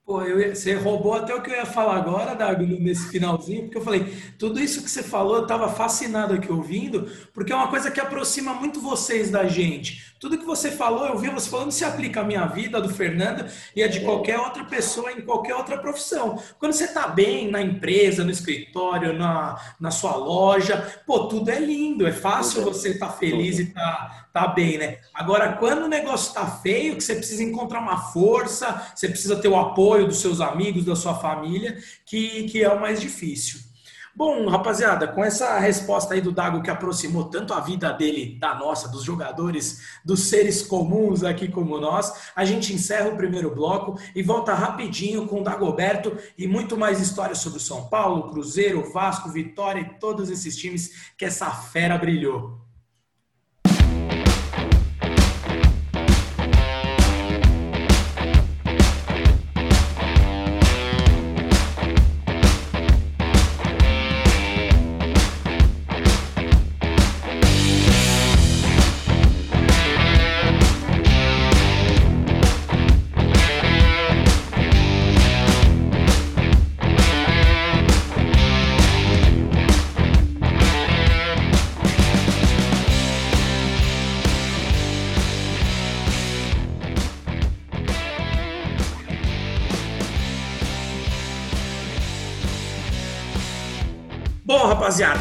[0.04, 3.78] Pô, eu, você roubou até o que eu ia falar agora, Dago, nesse finalzinho, porque
[3.78, 7.68] eu falei, tudo isso que você falou, eu estava fascinado aqui ouvindo, porque é uma
[7.68, 10.12] coisa que aproxima muito vocês da gente.
[10.18, 12.88] Tudo que você falou, eu vi você falando, se aplica à minha vida, a do
[12.88, 13.44] Fernando
[13.76, 16.40] e a de qualquer outra pessoa em qualquer outra profissão.
[16.58, 21.60] Quando você está bem na empresa, no escritório, na, na sua loja, pô, tudo é
[21.60, 24.98] lindo, é fácil você estar tá feliz e tá, tá bem, né?
[25.12, 29.48] Agora, quando o negócio está feio, que você precisa encontrar uma força, você precisa ter
[29.48, 33.72] o apoio dos seus amigos, da sua família, que, que é o mais difícil.
[34.14, 38.54] Bom, rapaziada, com essa resposta aí do Dago que aproximou tanto a vida dele da
[38.54, 43.98] nossa, dos jogadores, dos seres comuns aqui como nós, a gente encerra o primeiro bloco
[44.14, 48.92] e volta rapidinho com o Dagoberto e muito mais histórias sobre o São Paulo, Cruzeiro,
[48.92, 52.61] Vasco, Vitória e todos esses times que essa fera brilhou.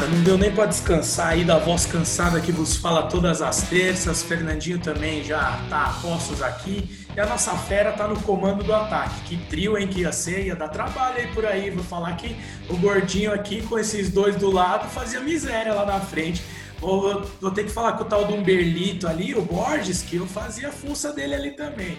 [0.02, 3.62] Rapaziada, não deu nem para descansar aí da voz cansada que vos fala todas as
[3.62, 4.22] terças.
[4.22, 6.88] Fernandinho também já tá a postos aqui.
[7.14, 9.20] E a nossa fera tá no comando do ataque.
[9.22, 11.70] Que trio, hein, que ia ser, ia dar trabalho aí por aí.
[11.70, 12.36] Vou falar que
[12.68, 16.42] o gordinho aqui com esses dois do lado fazia miséria lá na frente.
[16.80, 20.26] Vou, vou ter que falar com o tal do Umberlito ali, o Borges, que eu
[20.26, 21.96] fazia a funça dele ali também.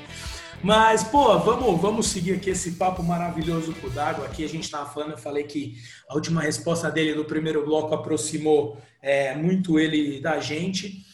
[0.64, 4.24] Mas, pô, vamos, vamos seguir aqui esse papo maravilhoso com o Dago.
[4.24, 5.76] Aqui a gente estava falando, eu falei que
[6.08, 11.06] a última resposta dele no primeiro bloco aproximou é, muito ele da gente.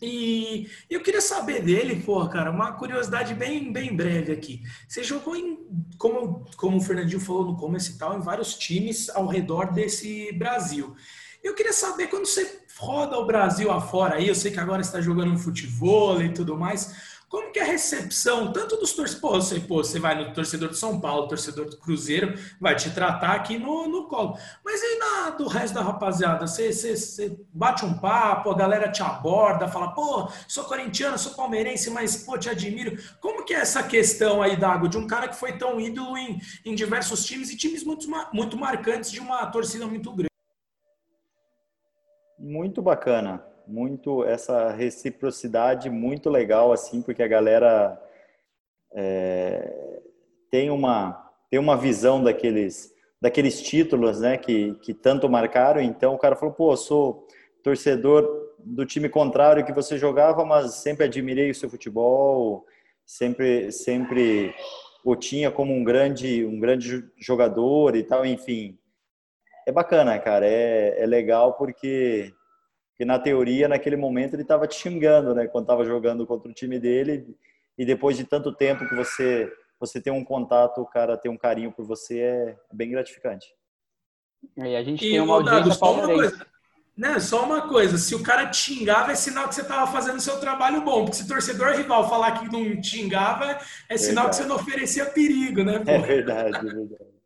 [0.00, 4.62] E eu queria saber dele, pô, cara, uma curiosidade bem, bem breve aqui.
[4.88, 5.58] Você jogou em,
[5.98, 10.32] como, como o Fernandinho falou no começo e tal, em vários times ao redor desse
[10.32, 10.96] Brasil.
[11.44, 14.98] Eu queria saber quando você roda o Brasil afora aí, eu sei que agora está
[14.98, 17.17] jogando futebol e tudo mais.
[17.28, 20.78] Como que é a recepção, tanto dos torcedores, pô, pô, você vai no torcedor de
[20.78, 24.38] São Paulo, torcedor do Cruzeiro, vai te tratar aqui no, no colo.
[24.64, 28.90] Mas aí na, do resto da rapaziada, você, você, você bate um papo, a galera
[28.90, 32.96] te aborda, fala, pô, sou corintiano, sou palmeirense, mas, pô, te admiro.
[33.20, 36.40] Como que é essa questão aí, Dago, de um cara que foi tão ídolo em,
[36.64, 40.28] em diversos times e times muito, muito marcantes de uma torcida muito grande?
[42.38, 48.00] Muito bacana, muito essa reciprocidade muito legal assim, porque a galera
[48.92, 50.00] é,
[50.50, 55.80] tem uma tem uma visão daqueles daqueles títulos, né, que que tanto marcaram.
[55.80, 57.26] Então o cara falou, pô, sou
[57.62, 58.26] torcedor
[58.58, 62.66] do time contrário que você jogava, mas sempre admirei o seu futebol,
[63.04, 64.54] sempre sempre
[65.04, 68.78] o tinha como um grande um grande jogador e tal, enfim
[69.68, 70.46] é bacana, cara.
[70.46, 72.32] É, é legal porque,
[72.98, 75.46] porque, na teoria, naquele momento, ele estava te xingando, né?
[75.46, 77.32] Quando estava jogando contra o time dele.
[77.78, 81.36] E depois de tanto tempo que você, você tem um contato, o cara tem um
[81.36, 83.54] carinho por você, é bem gratificante.
[84.56, 86.46] E a gente e, tem uma audiência só uma coisa,
[86.96, 90.20] né, só uma coisa, se o cara te xingava, é sinal que você estava fazendo
[90.20, 91.04] seu trabalho bom.
[91.04, 94.28] Porque se torcedor rival falar que não te xingava, é sinal verdade.
[94.30, 95.78] que você não oferecia perigo, né?
[95.78, 95.88] Pô?
[95.88, 97.17] É verdade, é verdade.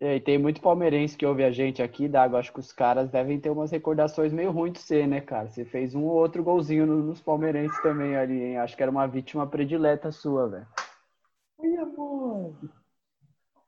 [0.00, 2.36] E tem muito palmeirense que ouve a gente aqui, Dago.
[2.36, 5.48] Acho que os caras devem ter umas recordações meio ruins de você, né, cara?
[5.48, 8.58] Você fez um ou outro golzinho nos palmeirenses também ali, hein?
[8.58, 10.66] Acho que era uma vítima predileta sua, velho.
[11.58, 12.54] Oi, amor.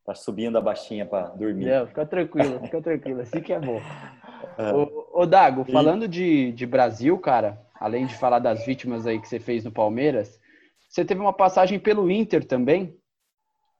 [0.04, 1.66] Tá subindo a baixinha pra dormir.
[1.66, 3.20] Não, fica tranquilo, fica tranquilo.
[3.20, 3.80] Assim que é bom.
[4.58, 4.72] É.
[4.72, 5.72] Ô, ô Dago, e...
[5.72, 9.72] falando de, de Brasil, cara, além de falar das vítimas aí que você fez no
[9.72, 10.40] Palmeiras,
[10.88, 12.96] você teve uma passagem pelo Inter também,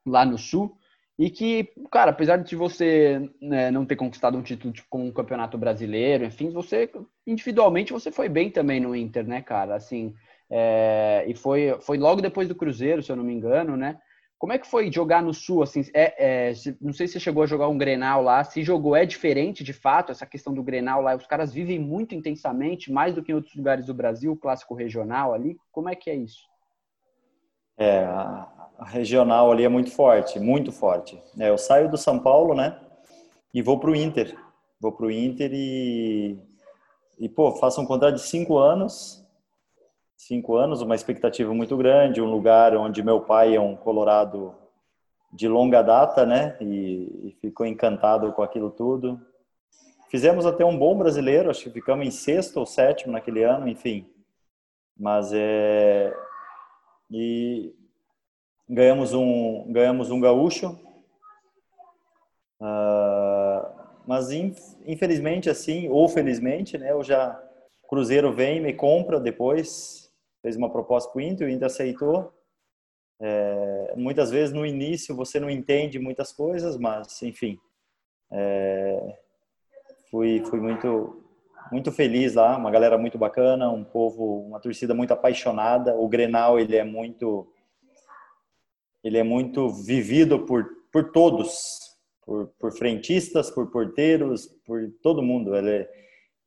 [0.04, 0.76] lá no Sul.
[1.18, 5.12] E que, cara, apesar de você né, não ter conquistado um título tipo, com o
[5.12, 6.90] Campeonato Brasileiro, enfim, você
[7.26, 9.74] individualmente você foi bem também no Inter, né, cara?
[9.74, 10.14] Assim,
[10.50, 13.98] é, e foi, foi logo depois do Cruzeiro, se eu não me engano, né?
[14.38, 15.62] Como é que foi jogar no Sul?
[15.62, 18.44] Assim, é, é, não sei se você chegou a jogar um Grenal lá.
[18.44, 21.16] Se jogou, é diferente de fato essa questão do Grenal lá.
[21.16, 24.74] Os caras vivem muito intensamente, mais do que em outros lugares do Brasil, o clássico
[24.74, 25.56] regional ali.
[25.72, 26.42] Como é que é isso?
[27.78, 28.04] É,
[28.84, 31.20] regional ali é muito forte, muito forte.
[31.38, 32.78] É, eu saio do São Paulo, né?
[33.52, 34.36] E vou para o Inter.
[34.80, 36.38] Vou para o Inter e,
[37.18, 39.24] e, pô, faço um contrato de cinco anos.
[40.16, 44.54] Cinco anos, uma expectativa muito grande, um lugar onde meu pai é um colorado
[45.32, 46.56] de longa data, né?
[46.60, 49.20] E, e ficou encantado com aquilo tudo.
[50.08, 54.08] Fizemos até um bom brasileiro, acho que ficamos em sexto ou sétimo naquele ano, enfim.
[54.98, 56.16] Mas é.
[57.10, 57.74] E
[58.68, 60.78] ganhamos um ganhamos um gaúcho.
[62.60, 64.30] Uh, mas
[64.86, 67.38] infelizmente assim ou felizmente né eu já
[67.86, 70.10] Cruzeiro vem me compra depois
[70.40, 72.32] fez uma proposta para o Inter o Inter aceitou.
[73.18, 77.58] É, muitas vezes no início você não entende muitas coisas mas enfim
[78.30, 79.18] é,
[80.10, 81.22] fui fui muito
[81.72, 85.94] muito feliz lá uma galera muito bacana um povo uma torcida muito apaixonada.
[85.94, 87.46] O Grenal ele é muito
[89.06, 95.54] ele é muito vivido por, por todos, por, por frentistas, por porteiros, por todo mundo.
[95.54, 95.90] Ele é,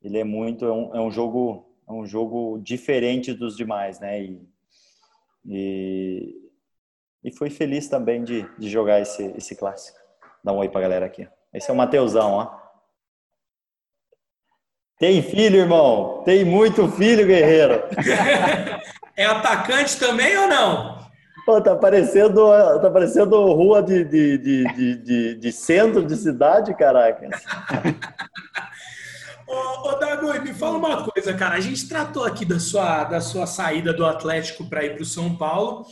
[0.02, 4.22] ele é muito, é um, é um jogo é um jogo diferente dos demais, né?
[4.22, 4.48] E,
[5.44, 6.34] e,
[7.24, 9.98] e fui feliz também de, de jogar esse, esse clássico.
[10.44, 11.26] Dá um oi pra galera aqui.
[11.52, 12.60] Esse é o Mateusão, ó.
[14.98, 16.22] Tem filho, irmão?
[16.24, 17.82] Tem muito filho, guerreiro.
[19.16, 21.09] É atacante também ou não?
[21.50, 22.46] Pô, tá parecendo,
[22.80, 27.28] tá parecendo rua de, de, de, de, de centro de cidade, caraca.
[29.48, 31.56] Ô, ô Dago, me fala uma coisa, cara.
[31.56, 35.04] A gente tratou aqui da sua, da sua saída do Atlético para ir para o
[35.04, 35.86] São Paulo,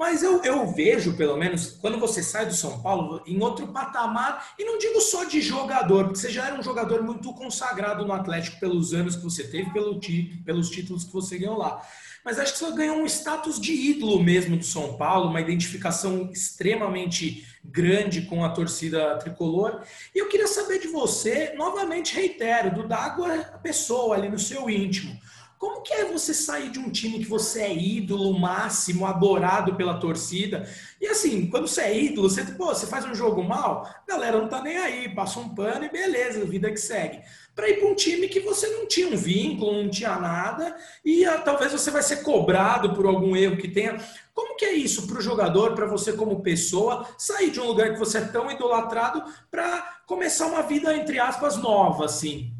[0.00, 4.54] mas eu, eu vejo, pelo menos, quando você sai do São Paulo, em outro patamar,
[4.58, 8.12] e não digo só de jogador, porque você já era um jogador muito consagrado no
[8.14, 10.00] Atlético pelos anos que você teve, pelo,
[10.42, 11.82] pelos títulos que você ganhou lá
[12.24, 16.30] mas acho que você ganhou um status de ídolo mesmo do São Paulo, uma identificação
[16.30, 19.82] extremamente grande com a torcida tricolor.
[20.14, 24.68] E eu queria saber de você, novamente reitero, do D'Água a pessoa ali no seu
[24.68, 25.18] íntimo.
[25.60, 30.00] Como que é você sair de um time que você é ídolo máximo, adorado pela
[30.00, 30.66] torcida?
[30.98, 34.48] E assim, quando você é ídolo, você, pô, você faz um jogo mal, galera não
[34.48, 37.20] tá nem aí, passa um pano e beleza, vida que segue
[37.54, 41.26] para ir para um time que você não tinha um vínculo, não tinha nada, e
[41.26, 43.98] ah, talvez você vai ser cobrado por algum erro que tenha.
[44.32, 47.92] Como que é isso para o jogador, para você como pessoa, sair de um lugar
[47.92, 52.50] que você é tão idolatrado para começar uma vida, entre aspas, nova, assim?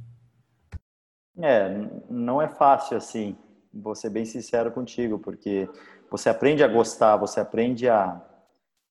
[1.41, 1.71] É,
[2.11, 3.37] não é fácil assim.
[3.73, 5.69] vou ser bem sincero contigo, porque
[6.11, 8.21] você aprende a gostar, você aprende a,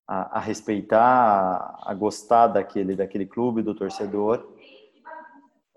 [0.07, 4.47] a, a respeitar, a, a, gostar daquele, daquele clube, do torcedor.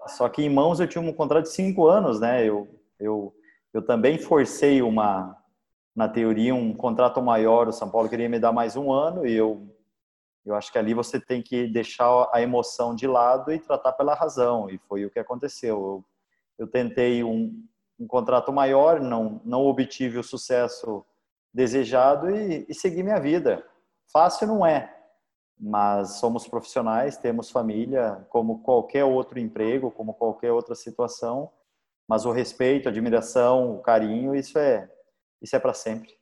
[0.07, 2.45] Só que em mãos eu tinha um contrato de cinco anos, né?
[2.45, 2.69] Eu,
[2.99, 3.35] eu,
[3.75, 5.37] eu também forcei uma,
[5.95, 7.67] na teoria, um contrato maior.
[7.67, 9.69] O São Paulo queria me dar mais um ano e eu,
[10.47, 14.15] eu acho que ali você tem que deixar a emoção de lado e tratar pela
[14.15, 14.71] razão.
[14.71, 15.77] E foi o que aconteceu.
[15.77, 16.05] Eu,
[16.63, 17.65] eu tentei um,
[17.99, 21.05] um contrato maior, não, não obtive o sucesso
[21.53, 23.65] desejado e, e segui minha vida.
[24.13, 24.95] Fácil não é,
[25.59, 31.51] mas somos profissionais, temos família, como qualquer outro emprego, como qualquer outra situação.
[32.09, 34.91] Mas o respeito, a admiração, o carinho, isso é
[35.41, 36.13] isso é para sempre.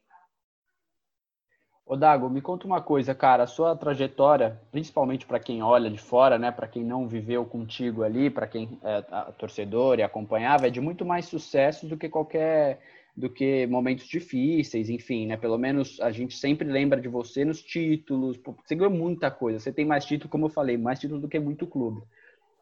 [1.90, 5.98] Ô Dago, me conta uma coisa, cara, a sua trajetória, principalmente para quem olha de
[5.98, 10.70] fora, né, para quem não viveu contigo ali, para quem é torcedor e acompanhava, é
[10.70, 12.78] de muito mais sucesso do que qualquer
[13.16, 15.36] do que momentos difíceis, enfim, né?
[15.36, 18.38] Pelo menos a gente sempre lembra de você nos títulos.
[18.64, 19.58] Você ganhou muita coisa.
[19.58, 22.02] Você tem mais título, como eu falei, mais título do que muito clube.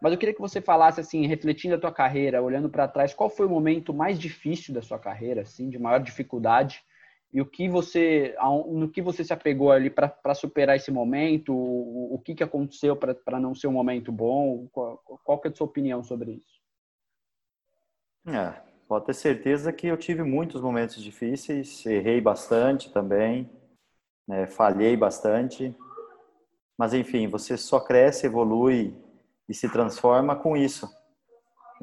[0.01, 3.29] Mas eu queria que você falasse assim, refletindo a tua carreira, olhando para trás, qual
[3.29, 6.83] foi o momento mais difícil da sua carreira, assim, de maior dificuldade?
[7.33, 8.35] E o que você,
[8.69, 11.53] no que você se apegou ali para superar esse momento?
[11.53, 14.67] O, o que, que aconteceu para não ser um momento bom?
[14.73, 16.59] Qual, qual que é a sua opinião sobre isso?
[18.27, 23.51] É, Pode ter certeza que eu tive muitos momentos difíceis, errei bastante também,
[24.27, 25.77] né, falhei bastante,
[26.77, 28.97] mas enfim, você só cresce, evolui
[29.47, 30.89] e se transforma com isso.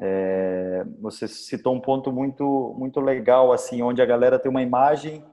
[0.00, 5.24] É, você citou um ponto muito muito legal assim, onde a galera tem uma imagem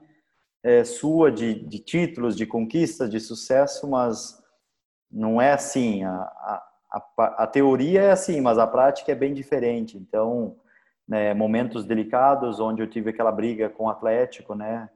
[0.64, 4.42] é, sua de, de, títulos, de conquistas, de sucesso, mas
[5.08, 6.02] não é assim.
[6.02, 6.64] A, a,
[7.44, 9.96] a, teoria é assim, mas a prática é bem diferente.
[9.96, 10.56] Então
[11.06, 14.88] né, momentos delicados, onde eu tive aquela briga com o Atlético, né,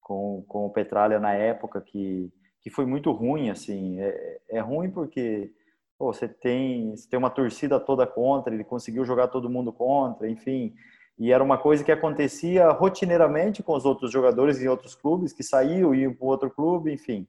[0.00, 4.90] com, com o Petralha na época, que, que foi muito ruim, assim, é, é ruim
[4.90, 5.52] porque
[5.98, 10.30] pô, você, tem, você tem uma torcida toda contra, ele conseguiu jogar todo mundo contra,
[10.30, 10.72] enfim,
[11.18, 15.42] e era uma coisa que acontecia rotineiramente com os outros jogadores em outros clubes, que
[15.42, 17.26] saíam e iam para outro clube, enfim.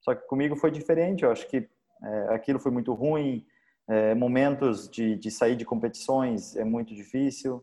[0.00, 1.68] Só que comigo foi diferente, eu acho que
[2.02, 3.44] é, aquilo foi muito ruim,
[3.88, 7.62] é, momentos de, de sair de competições é muito difícil,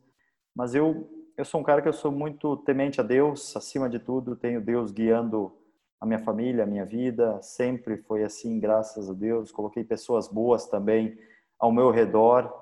[0.55, 3.97] mas eu eu sou um cara que eu sou muito temente a Deus, acima de
[3.97, 5.51] tudo, tenho Deus guiando
[5.99, 9.51] a minha família, a minha vida, sempre foi assim, graças a Deus.
[9.51, 11.17] Coloquei pessoas boas também
[11.57, 12.53] ao meu redor.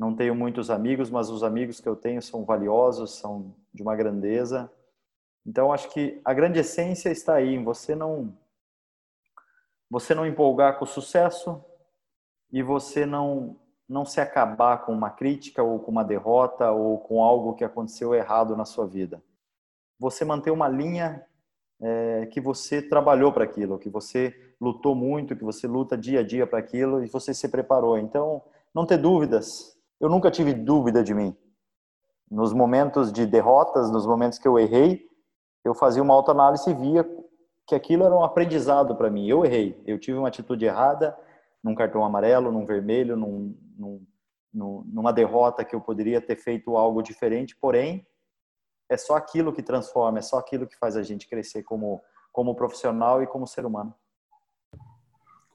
[0.00, 3.94] Não tenho muitos amigos, mas os amigos que eu tenho são valiosos, são de uma
[3.94, 4.72] grandeza.
[5.44, 8.34] Então acho que a grande essência está aí, em você não
[9.90, 11.62] você não empolgar com o sucesso,
[12.50, 17.22] e você não não se acabar com uma crítica ou com uma derrota ou com
[17.22, 19.22] algo que aconteceu errado na sua vida.
[19.98, 21.26] Você manter uma linha
[21.78, 26.22] é, que você trabalhou para aquilo, que você lutou muito, que você luta dia a
[26.22, 27.98] dia para aquilo e você se preparou.
[27.98, 28.40] Então,
[28.72, 29.78] não ter dúvidas.
[30.00, 31.36] Eu nunca tive dúvida de mim.
[32.30, 35.06] Nos momentos de derrotas, nos momentos que eu errei,
[35.64, 37.04] eu fazia uma autoanálise e via
[37.66, 39.28] que aquilo era um aprendizado para mim.
[39.28, 41.16] Eu errei, eu tive uma atitude errada,
[41.62, 43.54] num cartão amarelo, num vermelho, num,
[44.52, 48.06] num, numa derrota que eu poderia ter feito algo diferente, porém,
[48.88, 52.56] é só aquilo que transforma, é só aquilo que faz a gente crescer como, como
[52.56, 53.94] profissional e como ser humano.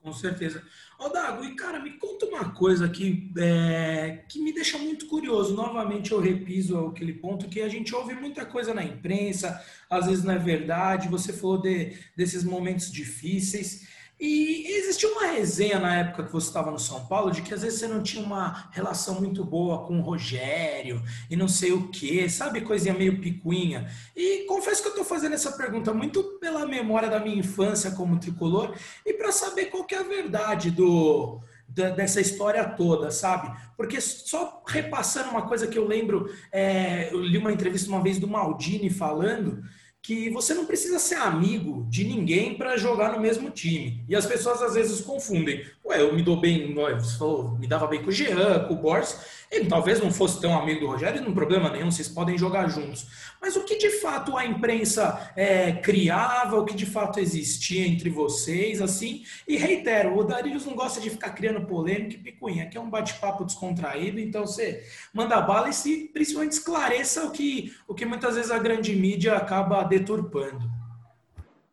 [0.05, 0.61] Com certeza.
[0.99, 5.55] Ô, Dago, e cara, me conta uma coisa que, é, que me deixa muito curioso.
[5.55, 10.23] Novamente eu repiso aquele ponto que a gente ouve muita coisa na imprensa, às vezes
[10.23, 11.09] não é verdade.
[11.09, 13.87] Você falou de, desses momentos difíceis.
[14.17, 17.61] E existia uma resenha na época que você estava no São Paulo de que às
[17.61, 21.89] vezes você não tinha uma relação muito boa com o Rogério e não sei o
[21.89, 22.61] que, sabe?
[22.61, 23.91] Coisinha meio picuinha.
[24.15, 28.19] E confesso que eu estou fazendo essa pergunta muito pela memória da minha infância como
[28.19, 28.73] tricolor
[29.05, 33.51] e para saber qual que é a verdade do, dessa história toda, sabe?
[33.75, 38.17] Porque só repassando uma coisa que eu lembro, é, eu li uma entrevista uma vez
[38.17, 39.61] do Maldini falando
[40.05, 44.03] que você não precisa ser amigo de ninguém para jogar no mesmo time.
[44.07, 45.65] E as pessoas às vezes confundem.
[45.83, 48.77] Ué, eu me dou bem, você falou, me dava bem com o Jean, com o
[48.77, 49.17] Borges.
[49.51, 53.07] Ele talvez não fosse tão amigo do Rogério, não problema nenhum, vocês podem jogar juntos.
[53.41, 58.09] Mas o que de fato a imprensa é, criava, o que de fato existia entre
[58.09, 59.23] vocês, assim?
[59.47, 62.89] E reitero, o Darilhos não gosta de ficar criando polêmica e picuinha, aqui é um
[62.89, 64.83] bate-papo descontraído, então você
[65.13, 69.35] manda bala e se principalmente esclareça o que, o que muitas vezes a grande mídia
[69.35, 70.69] acaba deturpando.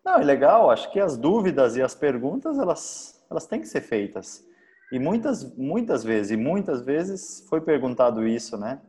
[0.04, 3.80] Não, é legal, acho que as dúvidas e as perguntas, elas, elas têm que ser
[3.80, 4.44] feitas.
[4.92, 8.80] E muitas, muitas vezes, e muitas vezes foi perguntado isso, né?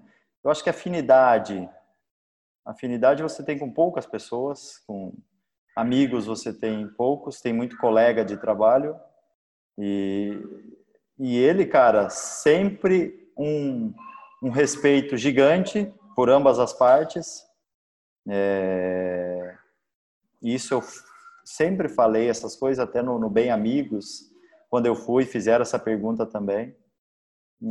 [0.43, 1.67] Eu acho que afinidade,
[2.65, 5.13] Afinidade você tem com poucas pessoas, com
[5.75, 8.95] amigos você tem poucos, tem muito colega de trabalho.
[9.77, 10.41] E,
[11.19, 13.93] e ele, cara, sempre um,
[14.41, 17.43] um respeito gigante por ambas as partes.
[18.29, 19.57] É,
[20.41, 20.83] isso eu
[21.43, 24.32] sempre falei essas coisas, até no, no Bem Amigos,
[24.73, 26.75] quando eu fui, fizeram essa pergunta também.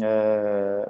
[0.00, 0.88] É,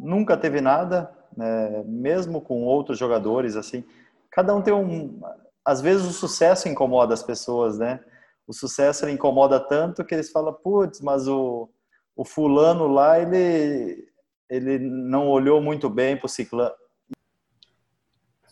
[0.00, 3.84] nunca teve nada, né, mesmo com outros jogadores, assim,
[4.30, 5.20] cada um tem um...
[5.62, 8.02] Às vezes o sucesso incomoda as pessoas, né?
[8.46, 11.68] O sucesso incomoda tanto que eles falam, putz, mas o,
[12.16, 14.08] o fulano lá, ele,
[14.48, 16.74] ele não olhou muito bem para o ciclano.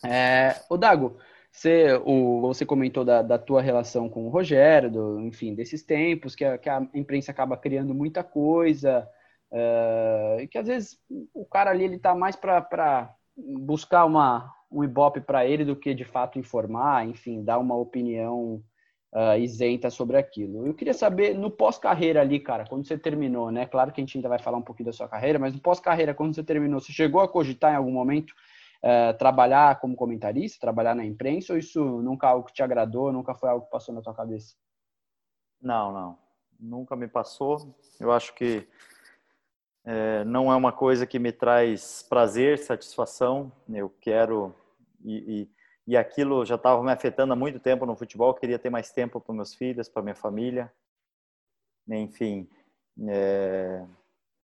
[0.05, 1.17] É, o Dago,
[1.55, 6.35] você, o, você comentou da, da tua relação com o Rogério, do, enfim, desses tempos,
[6.35, 9.09] que a, que a imprensa acaba criando muita coisa,
[9.53, 10.99] uh, que às vezes
[11.33, 15.95] o cara ali ele tá mais para buscar uma, um ibope para ele do que
[15.95, 18.61] de fato informar, enfim, dar uma opinião
[19.13, 20.67] uh, isenta sobre aquilo.
[20.67, 23.65] Eu queria saber, no pós-carreira ali, cara, quando você terminou, né?
[23.65, 26.15] Claro que a gente ainda vai falar um pouquinho da sua carreira, mas no pós-carreira,
[26.15, 28.35] quando você terminou, você chegou a cogitar em algum momento
[28.87, 33.11] é, trabalhar como comentarista, trabalhar na imprensa, ou isso nunca é algo que te agradou,
[33.11, 34.55] nunca foi algo que passou na tua cabeça?
[35.59, 36.19] Não, não.
[36.61, 37.75] Nunca me passou.
[37.99, 38.69] Eu acho que
[39.87, 43.51] é, não é uma coisa que me traz prazer, satisfação.
[43.73, 44.55] Eu quero.
[45.03, 45.49] E,
[45.87, 48.29] e, e aquilo já estava me afetando há muito tempo no futebol.
[48.29, 50.71] Eu queria ter mais tempo para meus filhos, para minha família.
[51.89, 52.47] Enfim,
[53.09, 53.83] é,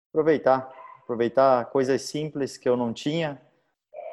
[0.10, 0.74] aproveitar.
[1.04, 3.40] Aproveitar coisas simples que eu não tinha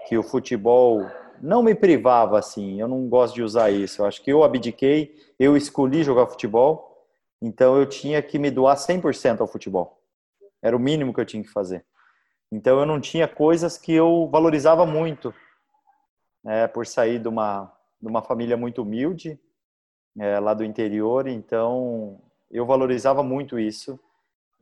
[0.07, 1.07] que o futebol
[1.41, 2.81] não me privava assim.
[2.81, 4.03] Eu não gosto de usar isso.
[4.03, 7.07] Eu acho que eu abdiquei, eu escolhi jogar futebol,
[7.41, 10.01] então eu tinha que me doar 100% ao futebol.
[10.63, 11.85] Era o mínimo que eu tinha que fazer.
[12.51, 15.35] Então eu não tinha coisas que eu valorizava muito,
[16.45, 19.39] né, por sair de uma de uma família muito humilde,
[20.19, 21.29] é, lá do interior.
[21.29, 23.99] Então eu valorizava muito isso.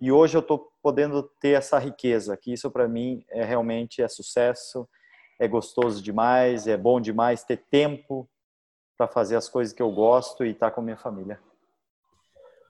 [0.00, 4.08] E hoje eu estou podendo ter essa riqueza, que isso para mim é realmente é
[4.08, 4.88] sucesso
[5.40, 8.28] é gostoso demais, é bom demais ter tempo
[8.96, 11.40] para fazer as coisas que eu gosto e estar tá com minha família.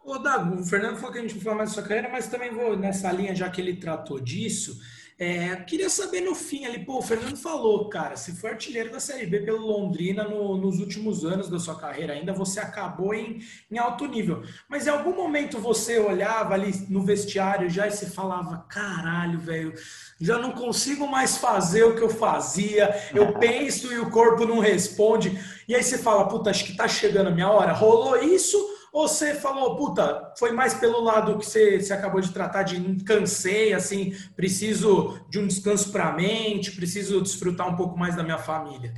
[0.05, 2.29] Ô, Dago, o Fernando falou que a gente vai falar mais da sua carreira, mas
[2.29, 4.79] também vou nessa linha, já que ele tratou disso.
[5.23, 8.99] É, queria saber no fim ali, pô, o Fernando falou, cara, se foi artilheiro da
[8.99, 13.39] Série B pelo Londrina no, nos últimos anos da sua carreira, ainda você acabou em,
[13.71, 14.43] em alto nível.
[14.67, 19.75] Mas em algum momento você olhava ali no vestiário já e você falava, caralho, velho,
[20.19, 24.59] já não consigo mais fazer o que eu fazia, eu penso e o corpo não
[24.59, 25.39] responde.
[25.69, 27.75] E aí você fala, puta, acho que tá chegando a minha hora.
[27.75, 28.57] Rolou isso?
[28.93, 33.05] Ou você falou, puta, foi mais pelo lado que você, você acabou de tratar de
[33.05, 38.23] cansei, assim, preciso de um descanso para a mente, preciso desfrutar um pouco mais da
[38.23, 38.95] minha família?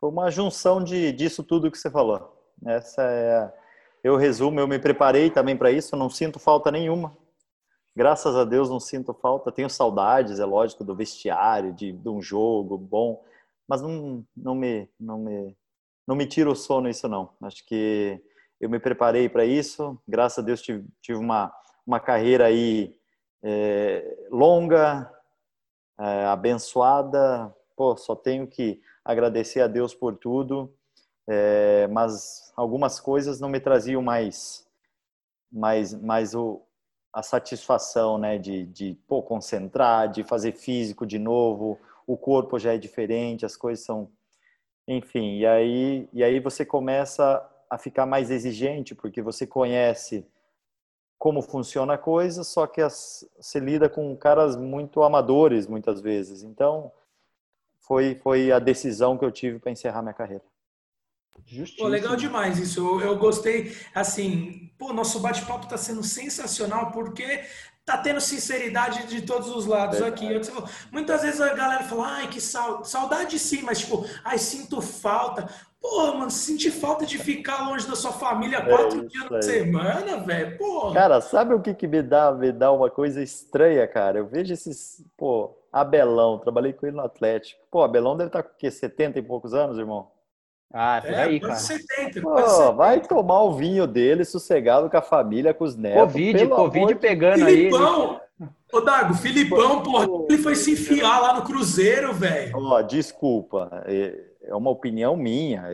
[0.00, 2.36] Foi uma junção de, disso tudo que você falou.
[2.66, 3.52] Essa é,
[4.02, 7.16] eu resumo, eu me preparei também para isso, não sinto falta nenhuma.
[7.94, 9.52] Graças a Deus não sinto falta.
[9.52, 13.22] Tenho saudades, é lógico, do vestiário, de, de um jogo bom,
[13.68, 15.56] mas não, não me, não me,
[16.06, 17.30] não me tira o sono isso não.
[17.42, 18.20] Acho que
[18.60, 19.98] eu me preparei para isso.
[20.06, 21.52] Graças a Deus tive, tive uma,
[21.86, 22.94] uma carreira aí
[23.42, 25.10] é, longa,
[25.98, 27.54] é, abençoada.
[27.74, 30.72] Pô, só tenho que agradecer a Deus por tudo.
[31.26, 34.66] É, mas algumas coisas não me traziam mais,
[35.50, 36.60] mais, mais o,
[37.12, 41.78] a satisfação, né, de, de pô, concentrar, de fazer físico de novo.
[42.06, 44.10] O corpo já é diferente, as coisas são,
[44.86, 45.38] enfim.
[45.38, 50.26] E aí, e aí você começa a ficar mais exigente, porque você conhece
[51.16, 56.42] como funciona a coisa, só que as, você lida com caras muito amadores muitas vezes.
[56.42, 56.90] Então,
[57.78, 60.42] foi, foi a decisão que eu tive para encerrar minha carreira.
[61.78, 62.80] Pô, legal demais isso.
[62.80, 63.76] Eu, eu gostei.
[63.94, 67.44] Assim, pô, nosso bate-papo está sendo sensacional porque
[67.84, 70.28] tá tendo sinceridade de todos os lados aqui.
[70.92, 75.48] Muitas vezes a galera fala, ai, que saudade sim, mas tipo, ai, sinto falta.
[75.80, 80.18] Porra, mano, senti falta de ficar longe da sua família é quatro dias na semana,
[80.18, 80.58] velho.
[80.58, 80.94] Porra.
[80.94, 84.18] Cara, sabe o que, que me dá, me dá uma coisa estranha, cara?
[84.18, 87.62] Eu vejo esses, pô, Abelão, trabalhei com ele no Atlético.
[87.70, 88.70] Pô, Abelão deve estar tá com o quê?
[88.70, 90.10] 70 e poucos anos, irmão?
[90.72, 91.56] Ah, é por é, aí, cara.
[91.56, 92.72] 70, Pô, 70.
[92.72, 96.02] vai tomar o vinho dele sossegado com a família, com os netos.
[96.02, 98.48] Covid, Covid pegando Filipão, aí.
[98.72, 102.52] Ô, Dago, Filipão, porra, ele foi se enfiar lá no Cruzeiro, velho.
[102.54, 103.82] Ó, desculpa.
[103.86, 105.64] É é uma opinião minha.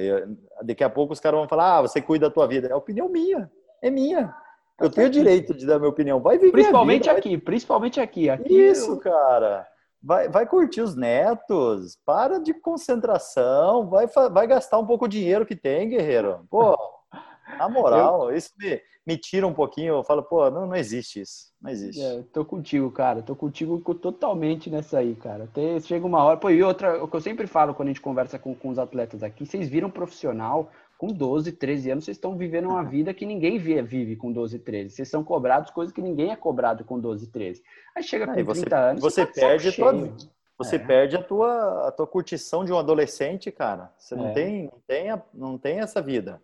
[0.63, 2.69] Daqui a pouco os caras vão falar, ah, você cuida da tua vida.
[2.69, 3.51] É opinião minha,
[3.83, 4.35] é minha.
[4.79, 6.21] Eu tenho direito de dar minha opinião.
[6.21, 7.39] Vai viver Principalmente vida, aqui, vai...
[7.39, 8.29] principalmente aqui.
[8.29, 8.99] aqui Isso, eu...
[8.99, 9.67] cara.
[10.03, 15.47] vai, vai curtir os netos, para de concentração, vai, vai gastar um pouco o dinheiro
[15.47, 16.47] que tem, guerreiro.
[16.51, 16.79] Pô,
[17.59, 18.37] na moral, eu...
[18.37, 22.03] isso me, me tira um pouquinho, eu falo, pô, não, não existe isso, não existe.
[22.03, 25.45] É, tô contigo, cara, tô contigo totalmente nessa aí, cara.
[25.45, 28.01] Até chega uma hora, pô, e outra, o que eu sempre falo quando a gente
[28.01, 32.37] conversa com, com os atletas aqui, vocês viram profissional, com 12, 13 anos, vocês estão
[32.37, 34.91] vivendo uma vida que ninguém vê, vive com 12, 13.
[34.95, 37.63] Vocês são cobrados coisas que ninguém é cobrado com 12, 13.
[37.95, 39.93] Aí chega com Aí você, 30 anos, você, você tá perde tua,
[40.59, 40.79] você é.
[40.79, 43.93] perde a tua, a tua curtição de um adolescente, cara.
[43.97, 44.33] Você não, é.
[44.33, 46.41] tem, não, tem, não tem essa vida.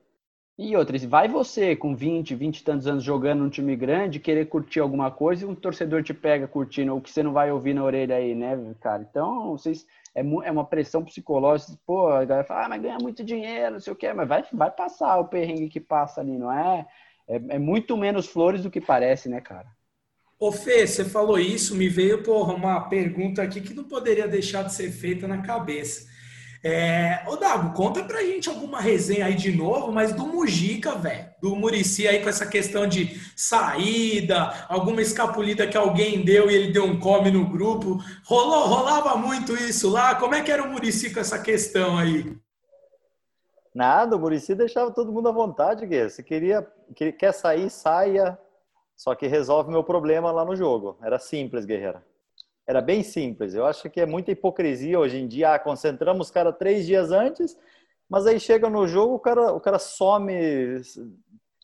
[0.59, 4.46] E outras, vai você com 20, 20 e tantos anos jogando num time grande, querer
[4.46, 7.74] curtir alguma coisa e um torcedor te pega curtindo o que você não vai ouvir
[7.74, 9.07] na orelha aí, né, cara?
[9.09, 11.72] Então, vocês é, é uma pressão psicológica.
[11.86, 14.44] Pô, a galera fala, ah, mas ganha muito dinheiro, não sei o quê, mas vai,
[14.53, 16.86] vai passar o perrengue que passa ali, não é?
[17.26, 19.66] É, é muito menos flores do que parece, né, cara?
[20.38, 24.64] Ô Fê, você falou isso, me veio porra, uma pergunta aqui que não poderia deixar
[24.64, 26.11] de ser feita na cabeça.
[26.64, 31.28] É, ô Dago, conta pra gente alguma resenha aí de novo, mas do Mujica, velho.
[31.40, 36.72] Do Murici aí com essa questão de saída, alguma escapulida que alguém deu e ele
[36.72, 37.98] deu um come no grupo.
[38.24, 40.14] Rolou, rolava muito isso lá.
[40.14, 42.32] Como é que era o Murici com essa questão aí?
[43.74, 46.10] Nada, o Murici deixava todo mundo à vontade, Guerreiro.
[46.10, 46.64] Se queria,
[47.18, 48.38] quer sair, saia.
[48.96, 50.96] Só que resolve meu problema lá no jogo.
[51.02, 52.04] Era simples, Guerreira.
[52.66, 53.54] Era bem simples.
[53.54, 55.54] Eu acho que é muita hipocrisia hoje em dia.
[55.54, 57.56] Ah, concentramos o cara três dias antes,
[58.08, 60.32] mas aí chega no jogo, o cara, o cara some,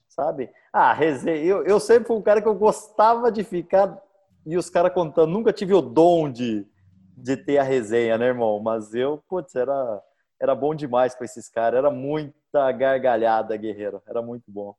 [0.08, 0.50] sabe?
[0.72, 1.44] Ah, resenha.
[1.44, 3.96] Eu, eu sempre fui um cara que eu gostava de ficar
[4.44, 5.30] e os caras contando.
[5.30, 6.66] Nunca tive o dom de,
[7.16, 8.58] de ter a resenha, né, irmão?
[8.60, 10.02] Mas eu, putz, era,
[10.40, 11.78] era bom demais com esses caras.
[11.78, 14.02] Era muita gargalhada, guerreiro.
[14.06, 14.74] Era muito bom.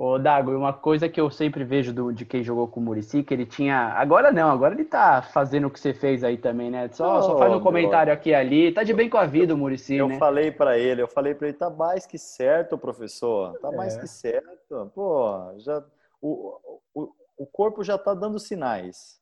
[0.00, 3.24] Ô, Dago, uma coisa que eu sempre vejo do, de quem jogou com o Murici,
[3.24, 3.94] que ele tinha.
[3.94, 6.88] Agora não, agora ele tá fazendo o que você fez aí também, né?
[6.92, 8.72] Só, oh, só faz um comentário aqui e ali.
[8.72, 10.14] Tá de bem com a vida o Murici, eu né?
[10.14, 13.58] Eu falei para ele, eu falei para ele, tá mais que certo, professor.
[13.58, 13.76] Tá é.
[13.76, 14.92] mais que certo.
[14.94, 15.84] Pô, já.
[16.22, 19.20] O, o, o corpo já tá dando sinais.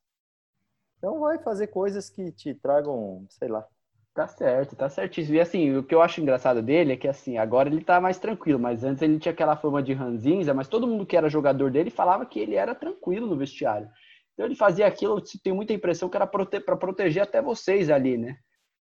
[0.98, 3.66] Então vai fazer coisas que te tragam, sei lá,
[4.16, 5.36] Tá certo, tá certíssimo.
[5.36, 8.18] E assim, o que eu acho engraçado dele é que assim, agora ele tá mais
[8.18, 11.70] tranquilo, mas antes ele tinha aquela fama de ranzinza, mas todo mundo que era jogador
[11.70, 13.90] dele falava que ele era tranquilo no vestiário.
[14.32, 18.16] Então ele fazia aquilo, tem muita impressão que era prote para proteger até vocês ali,
[18.16, 18.38] né?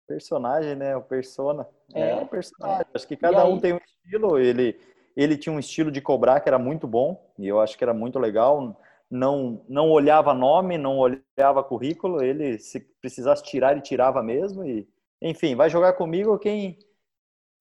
[0.08, 0.96] Personagem, né?
[0.96, 1.68] O persona.
[1.94, 2.86] É, é o personagem.
[2.86, 2.86] É.
[2.96, 3.52] Acho que cada aí...
[3.52, 4.40] um tem um estilo.
[4.40, 4.80] Ele,
[5.18, 7.94] ele tinha um estilo de cobrar que era muito bom, e eu acho que era
[7.94, 8.80] muito legal.
[9.12, 14.64] Não, não olhava nome, não olhava currículo, ele, se precisasse tirar, ele tirava mesmo.
[14.64, 14.88] E,
[15.22, 16.78] enfim, vai jogar comigo quem,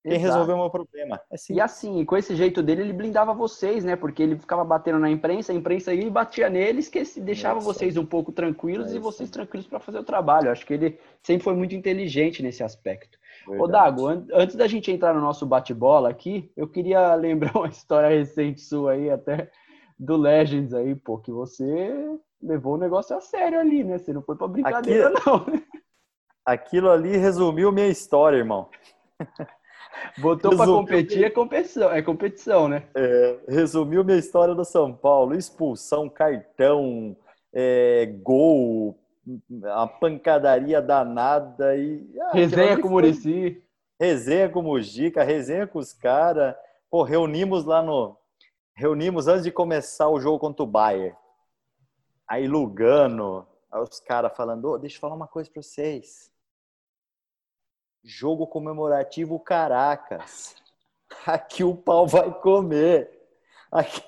[0.05, 1.21] quem resolveu o meu problema.
[1.31, 3.97] É e assim, com esse jeito dele, ele blindava vocês, né?
[3.97, 8.07] Porque ele ficava batendo na imprensa, a imprensa aí batia neles, que deixava vocês um
[8.07, 10.51] pouco tranquilos é e vocês tranquilos para fazer o trabalho.
[10.51, 13.19] Acho que ele sempre foi muito inteligente nesse aspecto.
[13.47, 13.63] Verdade.
[13.63, 17.69] Ô, Dago, an antes da gente entrar no nosso bate-bola aqui, eu queria lembrar uma
[17.69, 19.51] história recente sua aí, até
[19.99, 21.93] do Legends aí, pô, que você
[22.41, 23.99] levou o negócio a sério ali, né?
[23.99, 25.27] Você não foi pra brincadeira, aqui...
[25.27, 25.45] não.
[26.49, 28.71] Aquilo ali resumiu minha história, irmão.
[30.17, 32.89] Botou para competir é competição, é competição, né?
[32.95, 37.15] É, resumiu minha história do São Paulo: expulsão, cartão,
[37.53, 38.99] é, gol,
[39.63, 42.09] a pancadaria danada e.
[42.19, 43.63] Ah, resenha com o Murici.
[44.01, 46.55] Resenha com o Mujica, resenha com os caras.
[46.91, 48.17] Pô, reunimos lá no.
[48.75, 51.15] Reunimos antes de começar o jogo contra o Bayern.
[52.27, 56.33] Aí Lugano, aí os caras falando: oh, deixa eu falar uma coisa para vocês
[58.05, 60.57] Jogo comemorativo Caracas.
[61.27, 63.11] Aqui o pau vai comer.
[63.71, 64.03] Aqui,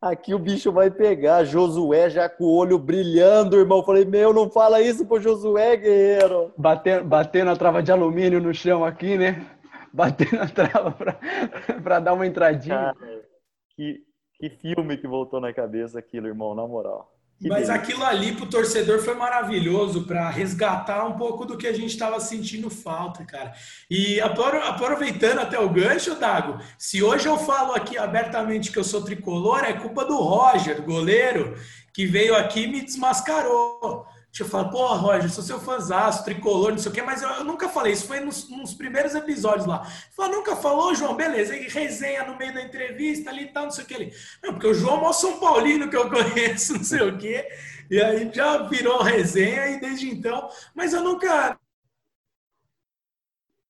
[0.00, 1.44] aqui o bicho vai pegar.
[1.44, 3.82] Josué já com o olho brilhando, irmão.
[3.82, 6.52] Falei, meu, não fala isso pro Josué, guerreiro.
[6.56, 9.46] Batendo, batendo a trava de alumínio no chão aqui, né?
[9.92, 11.18] Batendo a trava pra,
[11.82, 12.94] pra dar uma entradinha.
[12.94, 13.24] Cara,
[13.70, 14.02] que,
[14.34, 17.15] que filme que voltou na cabeça aquilo, irmão, na moral.
[17.40, 21.72] Mas aquilo ali para o torcedor foi maravilhoso para resgatar um pouco do que a
[21.72, 23.52] gente estava sentindo falta, cara.
[23.90, 29.02] E aproveitando até o gancho, Dago, se hoje eu falo aqui abertamente que eu sou
[29.02, 31.58] tricolor, é culpa do Roger, goleiro,
[31.92, 34.06] que veio aqui e me desmascarou.
[34.42, 37.44] Eu falo, pô, Roger, sou seu fãzaço, tricolor, não sei o quê, mas eu, eu
[37.44, 39.84] nunca falei, isso foi nos, nos primeiros episódios lá.
[40.14, 43.70] Falou, nunca falou, João, beleza, e resenha no meio da entrevista ali e tal, não
[43.70, 44.12] sei o que.
[44.42, 47.48] Não, porque o João é o São Paulino que eu conheço, não sei o quê,
[47.90, 51.58] e aí já virou resenha e desde então, mas eu nunca.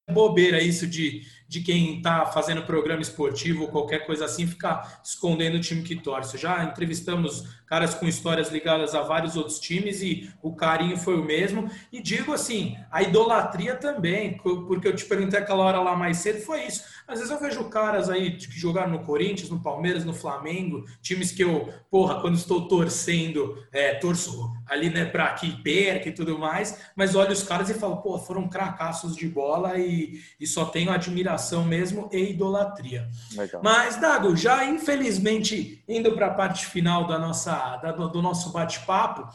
[0.08, 5.56] Bobeira isso de, de quem está fazendo programa esportivo ou qualquer coisa assim ficar escondendo
[5.56, 6.38] o time que torce.
[6.38, 11.24] Já entrevistamos caras com histórias ligadas a vários outros times e o carinho foi o
[11.24, 11.70] mesmo.
[11.92, 16.40] E digo assim, a idolatria também, porque eu te perguntei aquela hora lá mais cedo,
[16.40, 16.84] foi isso.
[17.06, 21.30] Às vezes eu vejo caras aí que jogaram no Corinthians, no Palmeiras, no Flamengo, times
[21.30, 26.38] que eu, porra, quando estou torcendo, é, torço ali, né, para que perca e tudo
[26.38, 30.64] mais, mas olho os caras e falo, pô, foram cracassos de bola e, e só
[30.64, 33.08] tenho admiração mesmo e idolatria.
[33.36, 33.60] Legal.
[33.62, 39.28] Mas, Dago, já infelizmente indo para a parte final da nossa, da, do nosso bate-papo,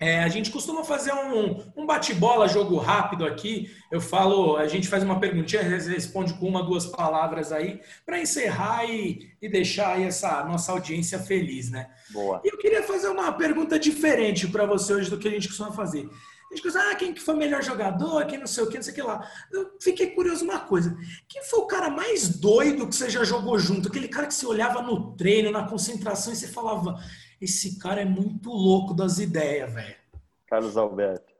[0.00, 3.70] é, a gente costuma fazer um, um bate-bola, jogo rápido aqui.
[3.92, 8.86] Eu falo, a gente faz uma perguntinha, responde com uma, duas palavras aí, para encerrar
[8.86, 11.90] e, e deixar aí essa nossa audiência feliz, né?
[12.08, 12.40] Boa.
[12.42, 15.70] E eu queria fazer uma pergunta diferente para você hoje do que a gente costuma
[15.70, 16.08] fazer.
[16.50, 18.76] A gente pensa, ah, quem que foi o melhor jogador, quem não sei o que,
[18.76, 19.30] não sei o que lá.
[19.52, 20.96] Eu fiquei curioso uma coisa.
[21.28, 23.88] Quem foi o cara mais doido que você já jogou junto?
[23.88, 26.98] Aquele cara que você olhava no treino, na concentração, e você falava,
[27.40, 29.96] esse cara é muito louco das ideias, velho.
[30.46, 31.32] Carlos Alberto.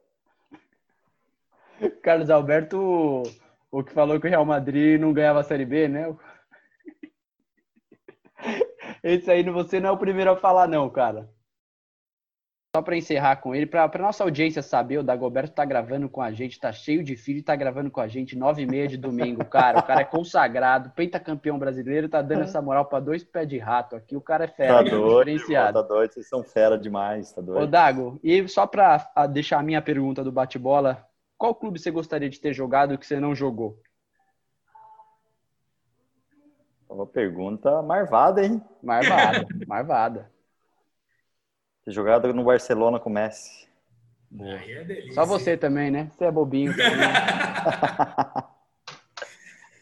[2.03, 3.22] Carlos Alberto,
[3.70, 6.16] o que falou que o Real Madrid não ganhava a Série B, né?
[9.03, 11.28] Esse aí você não é o primeiro a falar, não, cara.
[12.77, 16.31] Só para encerrar com ele, para nossa audiência saber, o Dagoberto tá gravando com a
[16.31, 18.97] gente, tá cheio de filho e tá gravando com a gente nove e meia de
[18.97, 19.81] domingo, cara.
[19.81, 23.97] O cara é consagrado, pentacampeão brasileiro, tá dando essa moral para dois pés de rato
[23.97, 24.14] aqui.
[24.14, 25.83] O cara é fera, tá doido, diferenciado.
[25.83, 27.64] Tá doido, vocês são fera demais, tá doido.
[27.64, 31.05] Ô, Dago, e só para deixar a minha pergunta do bate-bola,
[31.37, 33.81] qual clube você gostaria de ter jogado que você não jogou?
[36.89, 38.62] Uma pergunta marvada, hein?
[38.81, 40.31] Marvada, marvada.
[41.85, 43.68] Ter jogado no Barcelona com o Messi.
[44.39, 46.09] É Só você também, né?
[46.12, 46.72] Você é bobinho.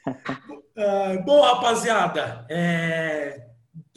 [0.07, 3.47] uh, bom, rapaziada, é...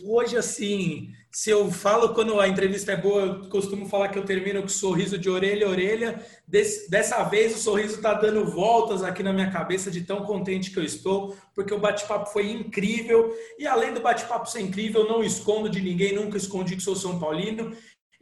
[0.03, 4.25] hoje assim, se eu falo quando a entrevista é boa, eu costumo falar que eu
[4.25, 6.21] termino com sorriso de orelha a orelha.
[6.45, 6.89] Des...
[6.89, 10.77] dessa vez o sorriso está dando voltas aqui na minha cabeça de tão contente que
[10.77, 13.33] eu estou, porque o bate-papo foi incrível.
[13.57, 16.97] E além do bate-papo ser incrível, eu não escondo de ninguém, nunca escondi que sou
[16.97, 17.71] São Paulino.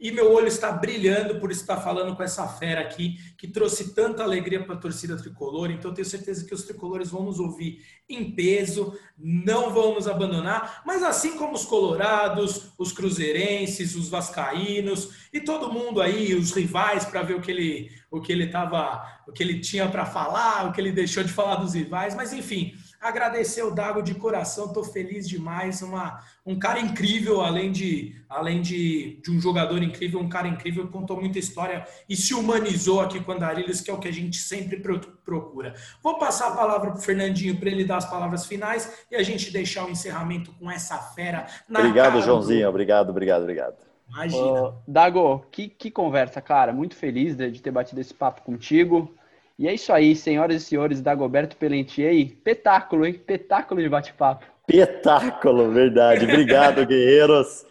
[0.00, 4.22] E meu olho está brilhando por estar falando com essa fera aqui, que trouxe tanta
[4.22, 5.70] alegria para a torcida tricolor.
[5.70, 10.82] Então, tenho certeza que os tricolores vão nos ouvir em peso, não vão nos abandonar.
[10.86, 17.04] Mas, assim como os colorados, os cruzeirenses, os vascaínos e todo mundo aí, os rivais,
[17.04, 20.66] para ver o que ele o que ele tava, o que ele tinha para falar,
[20.66, 22.14] o que ele deixou de falar dos rivais.
[22.14, 25.80] Mas, enfim, Agradecer o Dago de coração, estou feliz demais.
[25.80, 30.86] Uma, um cara incrível, além, de, além de, de um jogador incrível, um cara incrível,
[30.86, 34.36] contou muita história e se humanizou aqui com Andarilhos, que é o que a gente
[34.36, 34.82] sempre
[35.24, 35.74] procura.
[36.02, 39.22] Vou passar a palavra para o Fernandinho para ele dar as palavras finais e a
[39.22, 41.46] gente deixar o encerramento com essa fera.
[41.70, 42.66] obrigado, Joãozinho.
[42.66, 42.68] Do...
[42.68, 43.76] Obrigado, obrigado, obrigado.
[44.10, 44.74] Imagina.
[44.86, 46.70] Dago, que, que conversa, cara.
[46.70, 49.14] Muito feliz de ter batido esse papo contigo.
[49.60, 52.34] E é isso aí, senhoras e senhores, Dagoberto Pelentier.
[52.42, 53.12] Petáculo, hein?
[53.12, 54.46] Petáculo de bate-papo.
[54.66, 56.24] Petáculo, verdade.
[56.24, 57.66] Obrigado, guerreiros.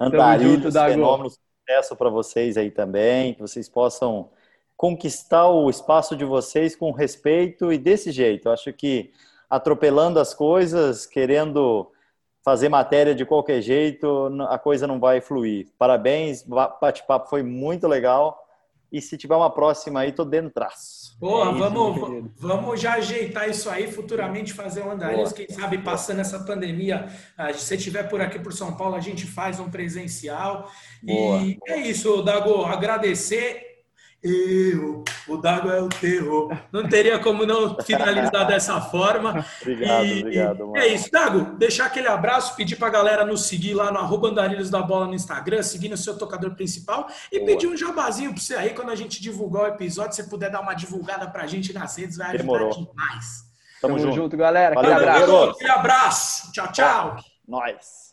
[0.00, 4.30] Andarilhos, fenômeno, sucesso para vocês aí também, que vocês possam
[4.78, 8.48] conquistar o espaço de vocês com respeito e desse jeito.
[8.48, 9.10] Eu acho que
[9.50, 11.92] atropelando as coisas, querendo
[12.42, 15.68] fazer matéria de qualquer jeito, a coisa não vai fluir.
[15.78, 16.42] Parabéns,
[16.80, 18.45] bate-papo foi muito legal.
[18.90, 21.16] E se tiver uma próxima aí, tô dentro traço.
[21.18, 26.20] Porra, é vamos, vamos já ajeitar isso aí, futuramente fazer um andarilhos, quem sabe passando
[26.20, 27.06] essa pandemia,
[27.54, 30.70] se você estiver por aqui por São Paulo, a gente faz um presencial.
[31.02, 31.40] Boa.
[31.40, 33.65] E é isso, Dago, agradecer
[34.26, 36.56] eu, o Dago é o terror.
[36.72, 39.44] Não teria como não finalizar dessa forma.
[39.62, 40.58] obrigado, e, obrigado.
[40.66, 40.76] Mano.
[40.76, 44.70] É isso, Dago, deixar aquele abraço, pedir pra galera nos seguir lá no arroba Andarilhos
[44.70, 47.50] da Bola no Instagram, seguir no seu tocador principal e Boa.
[47.50, 50.60] pedir um jabazinho pra você aí, quando a gente divulgar o episódio, você puder dar
[50.60, 52.70] uma divulgada pra gente nas redes, vai ajudar Demorou.
[52.70, 53.46] demais.
[53.80, 54.14] Tamo, Tamo junto.
[54.16, 54.36] junto.
[54.36, 54.74] galera.
[54.74, 55.50] Valeu, abraço.
[55.50, 56.52] Aquele abraço.
[56.52, 57.16] Tchau, tchau.
[57.46, 58.06] Nós.